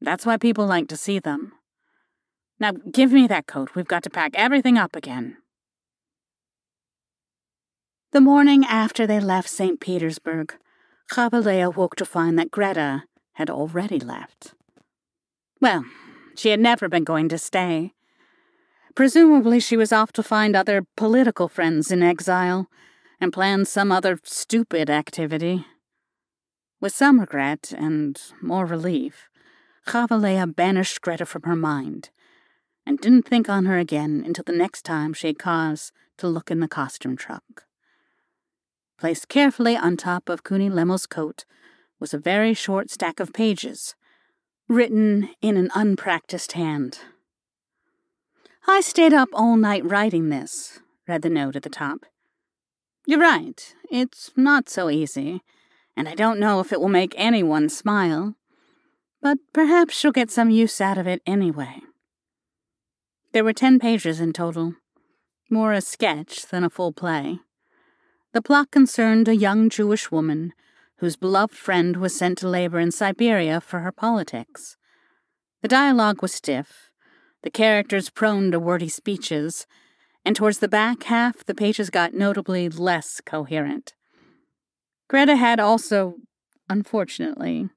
That's 0.00 0.26
why 0.26 0.36
people 0.36 0.66
like 0.66 0.88
to 0.88 0.96
see 0.96 1.18
them. 1.18 1.52
Now 2.60 2.72
give 2.72 3.12
me 3.12 3.26
that 3.26 3.46
coat. 3.46 3.74
We've 3.74 3.88
got 3.88 4.02
to 4.04 4.10
pack 4.10 4.32
everything 4.34 4.76
up 4.76 4.94
again. 4.94 5.38
The 8.12 8.20
morning 8.20 8.64
after 8.64 9.06
they 9.06 9.20
left 9.20 9.48
St. 9.48 9.80
Petersburg, 9.80 10.54
Chavalea 11.10 11.74
woke 11.74 11.96
to 11.96 12.04
find 12.04 12.38
that 12.38 12.50
Greta 12.50 13.04
had 13.34 13.48
already 13.48 13.98
left. 13.98 14.52
Well, 15.60 15.84
she 16.36 16.50
had 16.50 16.60
never 16.60 16.88
been 16.88 17.04
going 17.04 17.30
to 17.30 17.38
stay. 17.38 17.94
Presumably 18.94 19.58
she 19.58 19.76
was 19.76 19.92
off 19.92 20.12
to 20.12 20.22
find 20.22 20.54
other 20.54 20.84
political 20.96 21.48
friends 21.48 21.90
in 21.90 22.02
exile 22.02 22.68
and 23.20 23.32
plan 23.32 23.64
some 23.64 23.90
other 23.90 24.18
stupid 24.22 24.90
activity. 24.90 25.64
With 26.80 26.94
some 26.94 27.20
regret 27.20 27.72
and 27.76 28.20
more 28.42 28.66
relief, 28.66 29.28
Chavalea 29.86 30.54
banished 30.54 31.00
Greta 31.00 31.24
from 31.24 31.42
her 31.42 31.56
mind 31.56 32.10
and 32.84 32.98
didn't 32.98 33.22
think 33.22 33.48
on 33.48 33.64
her 33.64 33.78
again 33.78 34.22
until 34.26 34.44
the 34.44 34.52
next 34.52 34.82
time 34.82 35.12
she 35.12 35.28
had 35.28 35.38
cause 35.38 35.92
to 36.18 36.28
look 36.28 36.50
in 36.50 36.60
the 36.60 36.68
costume 36.68 37.16
truck. 37.16 37.64
Placed 38.98 39.28
carefully 39.28 39.76
on 39.76 39.96
top 39.96 40.28
of 40.28 40.44
Kuni 40.44 40.68
Lemel's 40.68 41.06
coat 41.06 41.44
was 41.98 42.12
a 42.12 42.18
very 42.18 42.54
short 42.54 42.90
stack 42.90 43.20
of 43.20 43.32
pages, 43.32 43.94
written 44.68 45.30
in 45.40 45.56
an 45.56 45.70
unpracticed 45.74 46.52
hand. 46.52 46.98
I 48.66 48.80
stayed 48.80 49.12
up 49.12 49.28
all 49.32 49.56
night 49.56 49.84
writing 49.84 50.28
this, 50.28 50.78
read 51.08 51.22
the 51.22 51.30
note 51.30 51.56
at 51.56 51.64
the 51.64 51.68
top. 51.68 52.06
You're 53.06 53.18
right. 53.18 53.74
It's 53.90 54.30
not 54.36 54.68
so 54.68 54.88
easy, 54.88 55.42
and 55.96 56.08
I 56.08 56.14
don't 56.14 56.38
know 56.38 56.60
if 56.60 56.72
it 56.72 56.80
will 56.80 56.88
make 56.88 57.14
anyone 57.16 57.68
smile. 57.68 58.36
But 59.20 59.38
perhaps 59.52 60.02
you'll 60.02 60.12
get 60.12 60.30
some 60.30 60.50
use 60.50 60.80
out 60.80 60.98
of 60.98 61.08
it 61.08 61.22
anyway. 61.26 61.80
There 63.32 63.44
were 63.44 63.52
ten 63.52 63.80
pages 63.80 64.20
in 64.20 64.32
total, 64.32 64.74
more 65.50 65.72
a 65.72 65.80
sketch 65.80 66.46
than 66.46 66.62
a 66.62 66.70
full 66.70 66.92
play. 66.92 67.40
The 68.32 68.42
plot 68.42 68.70
concerned 68.70 69.26
a 69.26 69.36
young 69.36 69.70
Jewish 69.70 70.10
woman 70.10 70.52
whose 70.98 71.16
beloved 71.16 71.54
friend 71.54 71.96
was 71.96 72.16
sent 72.16 72.38
to 72.38 72.48
labor 72.48 72.78
in 72.78 72.92
Siberia 72.92 73.60
for 73.60 73.80
her 73.80 73.90
politics. 73.90 74.76
The 75.60 75.68
dialogue 75.68 76.22
was 76.22 76.32
stiff, 76.32 76.91
the 77.42 77.50
characters 77.50 78.10
prone 78.10 78.50
to 78.50 78.58
wordy 78.58 78.88
speeches, 78.88 79.66
and 80.24 80.36
towards 80.36 80.58
the 80.58 80.68
back 80.68 81.02
half, 81.04 81.44
the 81.44 81.54
pages 81.54 81.90
got 81.90 82.14
notably 82.14 82.68
less 82.68 83.20
coherent. 83.20 83.94
Greta 85.08 85.36
had 85.36 85.60
also, 85.60 86.14
unfortunately, 86.68 87.68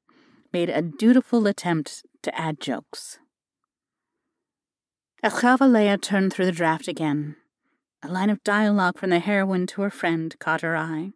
made 0.53 0.69
a 0.69 0.81
dutiful 0.81 1.47
attempt 1.47 2.03
to 2.21 2.39
add 2.39 2.59
jokes. 2.61 3.19
Chavalea 5.23 5.99
turned 5.99 6.31
through 6.31 6.45
the 6.45 6.51
draft 6.51 6.87
again. 6.87 7.35
A 8.03 8.07
line 8.07 8.29
of 8.29 8.43
dialogue 8.43 8.99
from 8.99 9.09
the 9.09 9.19
heroine 9.19 9.65
to 9.67 9.81
her 9.81 9.89
friend 9.89 10.35
caught 10.39 10.61
her 10.61 10.77
eye. 10.77 11.13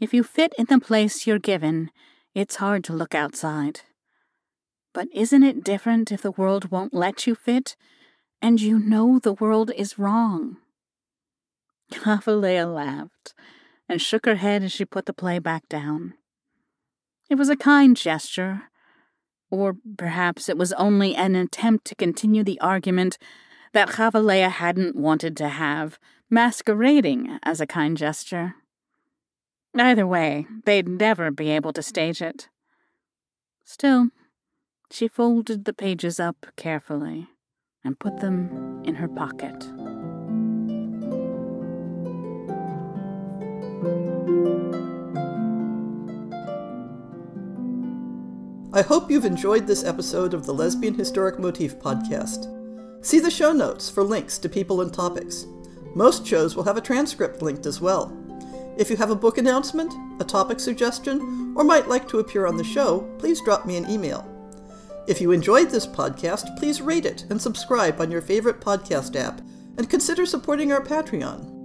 If 0.00 0.12
you 0.12 0.24
fit 0.24 0.52
in 0.58 0.66
the 0.68 0.80
place 0.80 1.26
you're 1.26 1.38
given, 1.38 1.90
it's 2.34 2.56
hard 2.56 2.82
to 2.84 2.92
look 2.92 3.14
outside. 3.14 3.82
But 4.92 5.08
isn't 5.12 5.42
it 5.42 5.64
different 5.64 6.10
if 6.10 6.22
the 6.22 6.30
world 6.30 6.70
won't 6.70 6.94
let 6.94 7.26
you 7.26 7.34
fit 7.34 7.76
and 8.40 8.60
you 8.60 8.78
know 8.78 9.18
the 9.18 9.32
world 9.32 9.70
is 9.76 9.98
wrong. 9.98 10.56
Chavalea 11.92 12.72
laughed 12.72 13.34
and 13.88 14.00
shook 14.00 14.26
her 14.26 14.36
head 14.36 14.62
as 14.62 14.72
she 14.72 14.84
put 14.84 15.06
the 15.06 15.12
play 15.12 15.38
back 15.38 15.68
down. 15.68 16.14
It 17.28 17.36
was 17.36 17.48
a 17.48 17.56
kind 17.56 17.96
gesture. 17.96 18.62
Or 19.50 19.76
perhaps 19.96 20.48
it 20.48 20.58
was 20.58 20.74
only 20.74 21.14
an 21.14 21.34
attempt 21.34 21.86
to 21.86 21.94
continue 21.94 22.44
the 22.44 22.60
argument 22.60 23.16
that 23.72 23.88
Chavalea 23.88 24.50
hadn't 24.50 24.94
wanted 24.94 25.36
to 25.38 25.48
have, 25.48 25.98
masquerading 26.28 27.38
as 27.42 27.60
a 27.60 27.66
kind 27.66 27.96
gesture. 27.96 28.56
Either 29.74 30.06
way, 30.06 30.46
they'd 30.64 30.88
never 30.88 31.30
be 31.30 31.50
able 31.50 31.72
to 31.72 31.82
stage 31.82 32.20
it. 32.20 32.48
Still, 33.64 34.08
she 34.90 35.08
folded 35.08 35.64
the 35.64 35.72
pages 35.72 36.18
up 36.18 36.46
carefully 36.56 37.28
and 37.84 37.98
put 37.98 38.20
them 38.20 38.82
in 38.84 38.94
her 38.94 39.08
pocket. 39.08 39.70
I 48.72 48.82
hope 48.82 49.10
you've 49.10 49.24
enjoyed 49.24 49.66
this 49.66 49.84
episode 49.84 50.34
of 50.34 50.46
the 50.46 50.54
Lesbian 50.54 50.94
Historic 50.94 51.38
Motif 51.38 51.78
podcast. 51.78 52.54
See 53.04 53.18
the 53.18 53.30
show 53.30 53.52
notes 53.52 53.88
for 53.90 54.02
links 54.02 54.38
to 54.38 54.48
people 54.48 54.82
and 54.82 54.92
topics. 54.92 55.46
Most 55.94 56.26
shows 56.26 56.54
will 56.54 56.64
have 56.64 56.76
a 56.76 56.82
transcript 56.82 57.42
linked 57.42 57.66
as 57.66 57.80
well. 57.80 58.16
If 58.76 58.90
you 58.90 58.96
have 58.96 59.10
a 59.10 59.16
book 59.16 59.38
announcement, 59.38 59.92
a 60.20 60.24
topic 60.24 60.60
suggestion, 60.60 61.54
or 61.56 61.64
might 61.64 61.88
like 61.88 62.06
to 62.08 62.20
appear 62.20 62.46
on 62.46 62.56
the 62.56 62.64
show, 62.64 63.00
please 63.18 63.40
drop 63.40 63.66
me 63.66 63.76
an 63.76 63.90
email. 63.90 64.37
If 65.08 65.22
you 65.22 65.32
enjoyed 65.32 65.70
this 65.70 65.86
podcast, 65.86 66.54
please 66.58 66.82
rate 66.82 67.06
it 67.06 67.24
and 67.30 67.40
subscribe 67.40 67.98
on 67.98 68.10
your 68.10 68.20
favorite 68.20 68.60
podcast 68.60 69.16
app, 69.16 69.40
and 69.78 69.88
consider 69.88 70.26
supporting 70.26 70.70
our 70.70 70.82
Patreon. 70.82 71.57